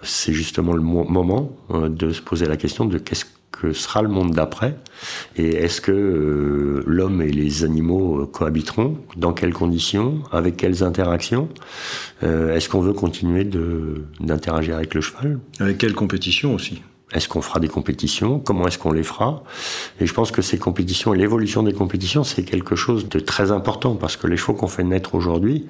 C'est 0.03 0.33
justement 0.33 0.73
le 0.73 0.81
moment 0.81 1.55
euh, 1.69 1.87
de 1.87 2.11
se 2.11 2.21
poser 2.21 2.45
la 2.45 2.57
question 2.57 2.85
de 2.85 2.97
qu'est-ce 2.97 3.25
que 3.51 3.73
sera 3.73 4.01
le 4.01 4.07
monde 4.07 4.31
d'après. 4.31 4.75
Et 5.35 5.49
est-ce 5.49 5.81
que 5.81 5.91
euh, 5.91 6.83
l'homme 6.87 7.21
et 7.21 7.31
les 7.31 7.63
animaux 7.63 8.21
euh, 8.21 8.25
cohabiteront? 8.25 8.97
Dans 9.17 9.33
quelles 9.33 9.53
conditions? 9.53 10.19
Avec 10.31 10.57
quelles 10.57 10.83
interactions? 10.83 11.49
Euh, 12.23 12.55
Est-ce 12.55 12.69
qu'on 12.69 12.81
veut 12.81 12.93
continuer 12.93 13.43
d'interagir 14.19 14.75
avec 14.75 14.93
le 14.93 15.01
cheval? 15.01 15.39
Avec 15.59 15.77
quelle 15.77 15.93
compétition 15.93 16.55
aussi? 16.55 16.81
Est-ce 17.13 17.27
qu'on 17.27 17.41
fera 17.41 17.59
des 17.59 17.67
compétitions? 17.67 18.39
Comment 18.39 18.67
est-ce 18.67 18.77
qu'on 18.77 18.93
les 18.93 19.03
fera? 19.03 19.43
Et 19.99 20.05
je 20.05 20.13
pense 20.13 20.31
que 20.31 20.41
ces 20.41 20.57
compétitions 20.57 21.13
et 21.13 21.17
l'évolution 21.17 21.61
des 21.61 21.73
compétitions, 21.73 22.23
c'est 22.23 22.43
quelque 22.43 22.77
chose 22.77 23.09
de 23.09 23.19
très 23.19 23.51
important 23.51 23.95
parce 23.95 24.15
que 24.15 24.27
les 24.27 24.37
chevaux 24.37 24.53
qu'on 24.53 24.67
fait 24.67 24.85
naître 24.85 25.13
aujourd'hui, 25.13 25.67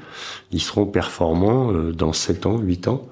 ils 0.52 0.62
seront 0.62 0.86
performants 0.86 1.74
dans 1.94 2.13
7 2.13 2.46
ans, 2.46 2.60
8 2.60 2.88
ans. 2.89 3.08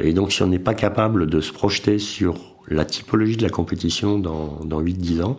et 0.00 0.12
donc 0.12 0.30
si 0.30 0.44
on 0.44 0.46
n'est 0.46 0.60
pas 0.60 0.74
capable 0.74 1.26
de 1.26 1.40
se 1.40 1.52
projeter 1.52 1.98
sur 1.98 2.47
la 2.70 2.84
typologie 2.84 3.36
de 3.36 3.42
la 3.42 3.50
compétition 3.50 4.18
dans, 4.18 4.60
dans 4.64 4.80
8-10 4.80 5.22
ans, 5.22 5.38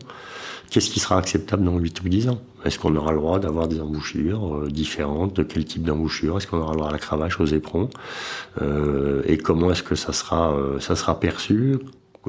qu'est-ce 0.69 0.89
qui 0.89 0.99
sera 0.99 1.17
acceptable 1.17 1.63
dans 1.63 1.77
8 1.77 2.01
ou 2.03 2.09
10 2.09 2.29
ans? 2.29 2.41
Est-ce 2.65 2.77
qu'on 2.77 2.95
aura 2.95 3.11
le 3.11 3.19
droit 3.19 3.39
d'avoir 3.39 3.67
des 3.67 3.79
embouchures 3.79 4.55
euh, 4.55 4.67
différentes? 4.69 5.35
De 5.35 5.43
quel 5.43 5.65
type 5.65 5.83
d'embouchure? 5.83 6.37
Est-ce 6.37 6.47
qu'on 6.47 6.57
aura 6.59 6.71
le 6.73 6.77
droit 6.77 6.89
à 6.89 6.93
la 6.93 6.99
cravache, 6.99 7.39
aux 7.39 7.45
éperons? 7.45 7.89
Euh, 8.61 9.21
Et 9.25 9.37
comment 9.37 9.71
est-ce 9.71 9.83
que 9.83 9.95
ça 9.95 10.11
sera, 10.13 10.51
euh, 10.53 10.79
ça 10.79 10.95
sera 10.95 11.19
perçu? 11.19 11.77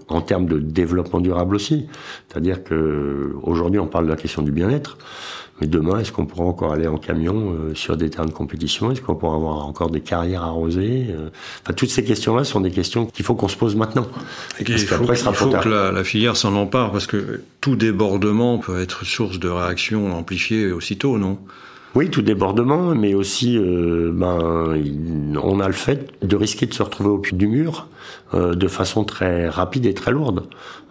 En 0.08 0.20
termes 0.20 0.46
de 0.46 0.58
développement 0.58 1.20
durable 1.20 1.54
aussi. 1.54 1.86
C'est-à-dire 2.28 2.62
que 2.64 3.34
aujourd'hui 3.42 3.80
on 3.80 3.86
parle 3.86 4.06
de 4.06 4.10
la 4.10 4.16
question 4.16 4.42
du 4.42 4.52
bien-être, 4.52 4.98
mais 5.60 5.66
demain 5.66 5.98
est-ce 5.98 6.12
qu'on 6.12 6.26
pourra 6.26 6.44
encore 6.44 6.72
aller 6.72 6.86
en 6.86 6.96
camion 6.96 7.52
euh, 7.52 7.74
sur 7.74 7.96
des 7.96 8.10
terrains 8.10 8.26
de 8.26 8.32
compétition? 8.32 8.90
Est-ce 8.90 9.02
qu'on 9.02 9.14
pourra 9.14 9.36
avoir 9.36 9.66
encore 9.66 9.90
des 9.90 10.00
carrières 10.00 10.42
arrosées 10.42 11.06
euh? 11.10 11.28
Enfin, 11.62 11.74
toutes 11.74 11.90
ces 11.90 12.04
questions-là 12.04 12.44
sont 12.44 12.60
des 12.60 12.70
questions 12.70 13.06
qu'il 13.06 13.24
faut 13.24 13.34
qu'on 13.34 13.48
se 13.48 13.56
pose 13.56 13.76
maintenant. 13.76 14.06
Et 14.58 14.64
il 14.66 14.78
faut, 14.78 15.04
il 15.04 15.16
faut 15.16 15.50
que 15.50 15.68
la, 15.68 15.92
la 15.92 16.04
filière 16.04 16.36
s'en 16.36 16.54
empare 16.54 16.92
parce 16.92 17.06
que 17.06 17.42
tout 17.60 17.76
débordement 17.76 18.58
peut 18.58 18.80
être 18.80 19.04
source 19.04 19.38
de 19.38 19.48
réaction 19.48 20.16
amplifiée 20.16 20.72
aussitôt, 20.72 21.18
non? 21.18 21.38
Oui, 21.96 22.08
tout 22.08 22.22
débordement, 22.22 22.94
mais 22.94 23.14
aussi, 23.14 23.58
euh, 23.58 24.12
ben, 24.14 24.80
on 25.42 25.58
a 25.58 25.66
le 25.66 25.72
fait 25.72 26.12
de 26.22 26.36
risquer 26.36 26.66
de 26.66 26.74
se 26.74 26.84
retrouver 26.84 27.10
au 27.10 27.18
pied 27.18 27.36
du 27.36 27.48
mur 27.48 27.88
euh, 28.32 28.54
de 28.54 28.68
façon 28.68 29.02
très 29.02 29.48
rapide 29.48 29.86
et 29.86 29.94
très 29.94 30.12
lourde. 30.12 30.44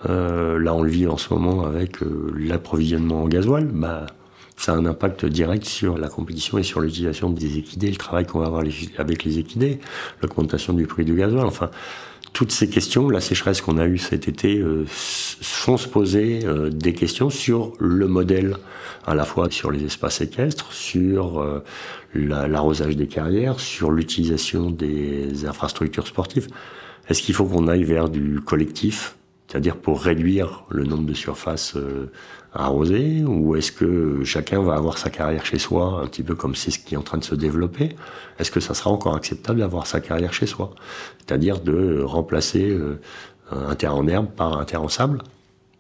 Euh, 0.09 0.59
là, 0.59 0.73
on 0.73 0.81
le 0.81 0.89
vit 0.89 1.07
en 1.07 1.15
ce 1.15 1.33
moment 1.33 1.65
avec 1.65 2.03
euh, 2.03 2.33
l'approvisionnement 2.37 3.23
en 3.23 3.27
gasoil. 3.29 3.65
Ben, 3.65 4.07
ça 4.57 4.73
a 4.73 4.75
un 4.75 4.85
impact 4.85 5.25
direct 5.25 5.63
sur 5.63 5.97
la 5.97 6.09
compétition 6.09 6.57
et 6.57 6.63
sur 6.63 6.81
l'utilisation 6.81 7.29
des 7.29 7.57
équidés, 7.57 7.91
le 7.91 7.95
travail 7.95 8.25
qu'on 8.25 8.39
va 8.39 8.47
avoir 8.47 8.63
avec 8.97 9.23
les 9.23 9.39
équidés, 9.39 9.79
l'augmentation 10.21 10.73
du 10.73 10.85
prix 10.85 11.05
du 11.05 11.15
gasoil. 11.15 11.45
Enfin, 11.45 11.69
toutes 12.33 12.51
ces 12.51 12.69
questions, 12.69 13.09
la 13.09 13.21
sécheresse 13.21 13.61
qu'on 13.61 13.77
a 13.77 13.85
eue 13.85 13.97
cet 13.97 14.27
été, 14.27 14.59
euh, 14.59 14.85
font 14.87 15.77
se 15.77 15.87
poser 15.87 16.45
euh, 16.45 16.69
des 16.69 16.93
questions 16.93 17.29
sur 17.29 17.73
le 17.79 18.07
modèle, 18.07 18.57
à 19.05 19.15
la 19.15 19.25
fois 19.25 19.49
sur 19.49 19.71
les 19.71 19.83
espaces 19.83 20.21
équestres, 20.21 20.71
sur 20.71 21.39
euh, 21.39 21.63
l'arrosage 22.13 22.95
des 22.95 23.07
carrières, 23.07 23.59
sur 23.59 23.91
l'utilisation 23.91 24.69
des 24.69 25.45
infrastructures 25.45 26.07
sportives. 26.07 26.47
Est-ce 27.09 27.21
qu'il 27.21 27.35
faut 27.35 27.45
qu'on 27.45 27.67
aille 27.67 27.83
vers 27.83 28.09
du 28.09 28.39
collectif, 28.39 29.15
c'est-à-dire 29.49 29.75
pour 29.75 30.01
réduire 30.01 30.63
le 30.69 30.83
nombre 30.83 31.05
de 31.05 31.13
surfaces 31.13 31.75
arroser 32.53 33.23
ou 33.25 33.55
est-ce 33.55 33.71
que 33.71 34.23
chacun 34.23 34.61
va 34.61 34.75
avoir 34.75 34.97
sa 34.97 35.09
carrière 35.09 35.45
chez 35.45 35.59
soi, 35.59 36.01
un 36.03 36.07
petit 36.07 36.23
peu 36.23 36.35
comme 36.35 36.55
c'est 36.55 36.71
ce 36.71 36.79
qui 36.79 36.95
est 36.95 36.97
en 36.97 37.03
train 37.03 37.17
de 37.17 37.23
se 37.23 37.35
développer 37.35 37.95
Est-ce 38.39 38.51
que 38.51 38.59
ça 38.59 38.73
sera 38.73 38.89
encore 38.89 39.15
acceptable 39.15 39.59
d'avoir 39.59 39.85
sa 39.87 39.99
carrière 39.99 40.33
chez 40.33 40.47
soi? 40.47 40.73
C'est-à-dire 41.19 41.59
de 41.59 42.01
remplacer 42.01 42.69
euh, 42.69 42.99
un 43.51 43.75
terrain 43.75 43.95
en 43.95 44.07
herbe 44.07 44.27
par 44.35 44.57
un 44.57 44.65
terrain 44.65 44.85
en 44.85 44.89
sable? 44.89 45.21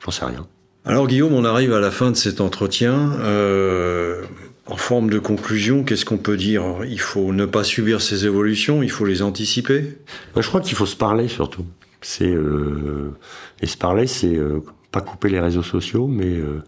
J'en 0.03 0.11
sais 0.11 0.25
rien. 0.25 0.45
Alors 0.85 1.07
Guillaume, 1.07 1.33
on 1.33 1.43
arrive 1.43 1.73
à 1.73 1.79
la 1.79 1.91
fin 1.91 2.11
de 2.11 2.15
cet 2.15 2.39
entretien. 2.39 3.13
Euh, 3.19 4.23
en 4.67 4.77
forme 4.77 5.09
de 5.09 5.17
conclusion, 5.17 5.83
qu'est-ce 5.83 6.05
qu'on 6.05 6.17
peut 6.17 6.37
dire? 6.37 6.63
Il 6.87 6.99
faut 6.99 7.33
ne 7.33 7.45
pas 7.45 7.63
subir 7.63 8.01
ces 8.01 8.27
évolutions, 8.27 8.83
il 8.83 8.91
faut 8.91 9.05
les 9.05 9.23
anticiper? 9.23 9.97
Je 10.37 10.47
crois 10.47 10.61
qu'il 10.61 10.75
faut 10.75 10.85
se 10.85 10.95
parler 10.95 11.27
surtout. 11.27 11.65
C'est 12.01 12.31
euh, 12.31 13.17
et 13.61 13.67
se 13.67 13.77
parler, 13.77 14.07
c'est 14.07 14.35
euh, 14.35 14.61
pas 14.91 15.01
couper 15.01 15.29
les 15.29 15.39
réseaux 15.39 15.63
sociaux, 15.63 16.07
mais 16.07 16.37
euh, 16.37 16.63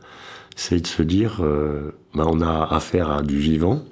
c'est 0.55 0.81
de 0.81 0.87
se 0.87 1.01
dire, 1.01 1.41
bah, 2.13 2.25
on 2.27 2.41
a 2.41 2.67
affaire 2.69 3.09
à 3.09 3.23
du 3.23 3.37
vivant, 3.37 3.83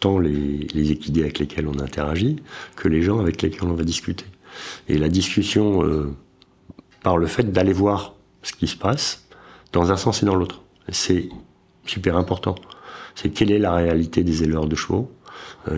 tant 0.00 0.18
les, 0.18 0.90
équidés 0.90 1.22
avec 1.22 1.40
lesquels 1.40 1.66
on 1.66 1.78
interagit, 1.80 2.36
que 2.76 2.88
les 2.88 3.02
gens 3.02 3.18
avec 3.18 3.42
lesquels 3.42 3.68
on 3.68 3.74
va 3.74 3.82
discuter. 3.82 4.24
Et 4.88 4.96
la 4.96 5.08
discussion, 5.08 5.82
par 7.02 7.18
le 7.18 7.26
fait 7.26 7.50
d'aller 7.50 7.72
voir 7.72 8.14
ce 8.42 8.52
qui 8.52 8.68
se 8.68 8.76
passe, 8.76 9.26
dans 9.72 9.90
un 9.90 9.96
sens 9.96 10.22
et 10.22 10.26
dans 10.26 10.36
l'autre, 10.36 10.62
c'est 10.88 11.28
super 11.84 12.16
important. 12.16 12.54
C'est 13.16 13.30
quelle 13.30 13.50
est 13.50 13.58
la 13.58 13.74
réalité 13.74 14.22
des 14.22 14.44
éleveurs 14.44 14.68
de 14.68 14.76
chevaux, 14.76 15.10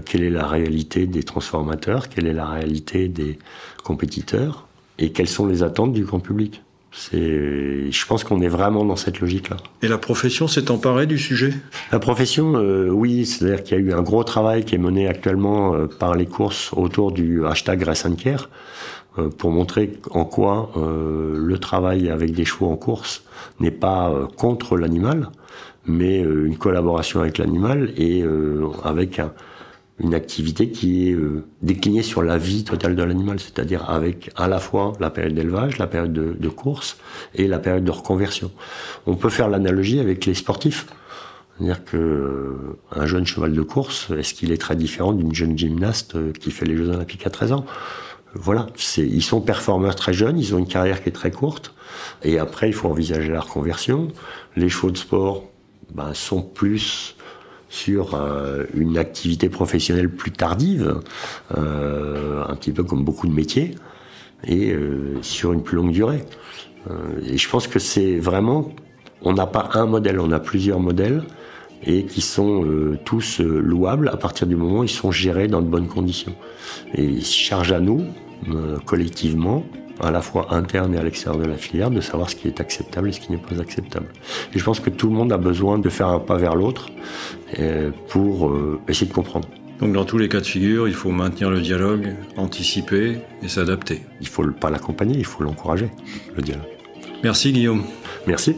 quelle 0.05 0.23
est 0.23 0.31
la 0.31 0.47
réalité 0.47 1.07
des 1.07 1.23
transformateurs, 1.23 2.11
quelle 2.11 2.27
est 2.27 2.35
la 2.35 2.47
réalité 2.47 3.09
des 3.09 3.39
compétiteurs, 3.83 4.67
et 4.99 5.11
quelles 5.11 5.29
sont 5.29 5.47
les 5.47 5.63
attentes 5.63 5.93
du 5.93 6.05
grand 6.05 6.21
public? 6.21 6.63
C'est, 6.93 7.91
je 7.91 8.07
pense 8.07 8.25
qu'on 8.25 8.41
est 8.41 8.49
vraiment 8.49 8.85
dans 8.85 8.97
cette 8.97 9.21
logique-là. 9.21 9.59
Et 9.83 9.89
la 9.89 9.99
profession 9.99 10.49
s'est 10.49 10.71
emparée 10.71 11.07
du 11.07 11.19
sujet? 11.19 11.53
La 11.93 11.99
profession, 11.99 12.55
euh, 12.57 12.89
oui, 12.89 13.27
c'est-à-dire 13.27 13.63
qu'il 13.63 13.77
y 13.77 13.81
a 13.81 13.85
eu 13.85 13.93
un 13.93 14.01
gros 14.01 14.25
travail 14.25 14.65
qui 14.65 14.77
est 14.77 14.79
mené 14.79 15.07
actuellement 15.07 15.75
euh, 15.75 15.87
par 15.87 16.15
les 16.15 16.25
courses 16.25 16.73
autour 16.73 17.13
du 17.13 17.45
hashtag 17.45 17.83
Race 17.83 18.07
and 18.07 18.15
Care 18.15 18.49
euh, 19.19 19.31
pour 19.31 19.51
montrer 19.51 19.93
en 20.11 20.25
quoi 20.25 20.71
euh, 20.77 21.37
le 21.39 21.59
travail 21.59 22.11
avec 22.11 22.33
des 22.33 22.45
chevaux 22.45 22.71
en 22.71 22.77
course 22.77 23.25
n'est 23.61 23.71
pas 23.71 24.11
euh, 24.11 24.27
contre 24.27 24.77
l'animal, 24.77 25.29
mais 25.87 26.21
une 26.21 26.59
collaboration 26.59 27.21
avec 27.21 27.39
l'animal 27.39 27.93
et 27.97 28.25
avec 28.83 29.21
un, 29.21 29.31
une 29.99 30.15
activité 30.15 30.71
qui 30.71 31.09
est 31.09 31.15
euh, 31.15 31.45
déclinée 31.63 32.03
sur 32.03 32.23
la 32.23 32.37
vie 32.37 32.65
totale 32.65 32.97
de 32.97 33.03
l'animal, 33.03 33.41
c'est-à-dire 33.41 33.89
avec 33.89 34.31
à 34.37 34.47
la 34.47 34.59
fois 34.59 34.93
la 35.01 35.11
période 35.11 35.35
d'élevage, 35.35 35.79
la 35.79 35.87
période 35.87 36.13
de, 36.13 36.37
de, 36.39 36.49
course 36.49 36.99
et 37.35 37.47
la 37.47 37.59
période 37.59 37.85
de 37.85 37.91
reconversion. 37.91 38.51
On 39.07 39.15
peut 39.15 39.31
faire 39.31 39.49
l'analogie 39.49 39.99
avec 40.01 40.27
les 40.27 40.35
sportifs. 40.35 40.87
C'est-à-dire 41.57 41.85
que 41.85 41.97
euh, 41.97 42.79
un 42.93 43.07
jeune 43.07 43.25
cheval 43.25 43.53
de 43.53 43.63
course, 43.63 44.11
est-ce 44.11 44.35
qu'il 44.35 44.53
est 44.53 44.59
très 44.59 44.77
différent 44.77 45.13
d'une 45.13 45.35
jeune 45.35 45.57
gymnaste 45.57 46.17
euh, 46.17 46.33
qui 46.33 46.51
fait 46.51 46.67
les 46.67 46.77
Jeux 46.77 46.91
Olympiques 46.91 47.27
à 47.27 47.31
13 47.31 47.53
ans? 47.53 47.65
Voilà, 48.35 48.67
ils 48.99 49.23
sont 49.23 49.41
performeurs 49.41 49.95
très 49.95 50.13
jeunes, 50.13 50.39
ils 50.39 50.55
ont 50.55 50.59
une 50.59 50.69
carrière 50.69 51.03
qui 51.03 51.09
est 51.09 51.13
très 51.13 51.31
courte, 51.31 51.73
et 52.23 52.39
après 52.39 52.69
il 52.69 52.75
faut 52.75 52.89
envisager 52.89 53.33
la 53.33 53.41
reconversion. 53.41 54.09
Les 54.57 54.69
chevaux 54.69 54.91
de 54.91 54.99
sport 54.99 55.45
ben, 55.95 56.13
sont 56.13 56.43
plus 56.43 57.16
sur 57.69 58.15
euh, 58.15 58.65
une 58.75 58.99
activité 58.99 59.49
professionnelle 59.49 60.11
plus 60.11 60.31
tardive, 60.31 61.01
euh, 61.57 62.45
un 62.47 62.55
petit 62.57 62.73
peu 62.73 62.85
comme 62.85 63.05
beaucoup 63.05 63.27
de 63.27 63.33
métiers, 63.33 63.75
et 64.45 64.73
euh, 64.73 65.19
sur 65.23 65.53
une 65.53 65.63
plus 65.63 65.77
longue 65.77 65.93
durée. 65.93 66.25
Et 67.27 67.37
je 67.37 67.49
pense 67.49 67.67
que 67.67 67.81
c'est 67.81 68.17
vraiment, 68.17 68.71
on 69.23 69.33
n'a 69.33 69.47
pas 69.47 69.71
un 69.75 69.87
modèle, 69.87 70.21
on 70.21 70.31
a 70.31 70.39
plusieurs 70.39 70.79
modèles, 70.79 71.25
et 71.85 72.05
qui 72.05 72.21
sont 72.21 72.65
tous 73.05 73.41
louables 73.41 74.09
à 74.09 74.17
partir 74.17 74.47
du 74.47 74.55
moment 74.55 74.81
où 74.81 74.85
ils 74.85 74.89
sont 74.89 75.11
gérés 75.11 75.49
dans 75.49 75.63
de 75.63 75.67
bonnes 75.67 75.89
conditions. 75.89 76.37
Et 76.95 77.03
il 77.03 77.25
charge 77.25 77.73
à 77.73 77.81
nous, 77.81 78.05
collectivement, 78.85 79.65
à 80.01 80.11
la 80.11 80.21
fois 80.21 80.55
interne 80.55 80.95
et 80.95 80.99
à 80.99 81.03
l'extérieur 81.03 81.41
de 81.41 81.49
la 81.49 81.57
filière, 81.57 81.91
de 81.91 82.01
savoir 82.01 82.31
ce 82.31 82.37
qui 82.37 82.49
est 82.49 82.61
acceptable 82.61 83.09
et 83.09 83.13
ce 83.13 83.21
qui 83.21 83.33
n'est 83.33 83.39
pas 83.39 83.61
acceptable. 83.61 84.07
Et 84.55 84.59
je 84.59 84.65
pense 84.65 84.81
que 84.81 84.91
tout 84.91 85.09
le 85.09 85.15
monde 85.15 85.33
a 85.33 85.39
besoin 85.39 85.79
de 85.79 85.89
faire 85.89 86.09
un 86.09 86.19
pas 86.19 86.37
vers 86.37 86.55
l'autre 86.55 86.91
pour 88.09 88.49
euh, 88.49 88.81
essayer 88.89 89.07
de 89.07 89.15
comprendre. 89.15 89.49
Donc 89.81 89.93
dans 89.93 90.05
tous 90.05 90.19
les 90.19 90.29
cas 90.29 90.41
de 90.41 90.47
figure, 90.47 90.89
il 90.89 90.95
faut 90.95 91.11
maintenir 91.11 91.51
le 91.51 91.61
dialogue, 91.61 92.15
anticiper 92.37 93.19
et 93.43 93.49
s'adapter. 93.49 94.03
Il 94.21 94.29
faut 94.29 94.45
pas 94.51 94.71
l'accompagner, 94.71 95.17
il 95.19 95.25
faut 95.25 95.43
l'encourager, 95.43 95.91
le 96.35 96.43
dialogue. 96.43 96.67
Merci 97.23 97.53
Guillaume. 97.53 97.85
Merci. 98.27 98.55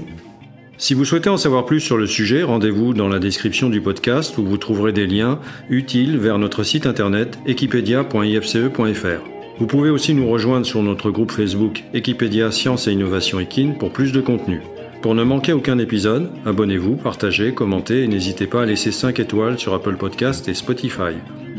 Si 0.76 0.94
vous 0.94 1.04
souhaitez 1.04 1.28
en 1.28 1.36
savoir 1.36 1.66
plus 1.66 1.80
sur 1.80 1.96
le 1.96 2.06
sujet, 2.06 2.44
rendez-vous 2.44 2.94
dans 2.94 3.08
la 3.08 3.18
description 3.18 3.68
du 3.68 3.80
podcast 3.80 4.38
où 4.38 4.44
vous 4.44 4.58
trouverez 4.58 4.92
des 4.92 5.08
liens 5.08 5.40
utiles 5.70 6.18
vers 6.18 6.38
notre 6.38 6.62
site 6.62 6.86
internet 6.86 7.36
equipedia.ifce.fr. 7.46 9.37
Vous 9.58 9.66
pouvez 9.66 9.90
aussi 9.90 10.14
nous 10.14 10.28
rejoindre 10.28 10.64
sur 10.64 10.82
notre 10.82 11.10
groupe 11.10 11.32
Facebook 11.32 11.82
Equipédia 11.92 12.52
Science 12.52 12.86
et 12.86 12.92
Innovation 12.92 13.40
Equine 13.40 13.76
pour 13.76 13.90
plus 13.90 14.12
de 14.12 14.20
contenu. 14.20 14.62
Pour 15.02 15.16
ne 15.16 15.24
manquer 15.24 15.52
aucun 15.52 15.78
épisode, 15.78 16.30
abonnez-vous, 16.46 16.94
partagez, 16.94 17.52
commentez 17.52 18.04
et 18.04 18.08
n'hésitez 18.08 18.46
pas 18.46 18.62
à 18.62 18.66
laisser 18.66 18.92
5 18.92 19.18
étoiles 19.18 19.58
sur 19.58 19.74
Apple 19.74 19.96
Podcast 19.96 20.48
et 20.48 20.54
Spotify. 20.54 21.14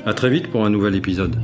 À 0.05 0.13
très 0.13 0.29
vite 0.29 0.47
pour 0.47 0.65
un 0.65 0.69
nouvel 0.69 0.95
épisode. 0.95 1.35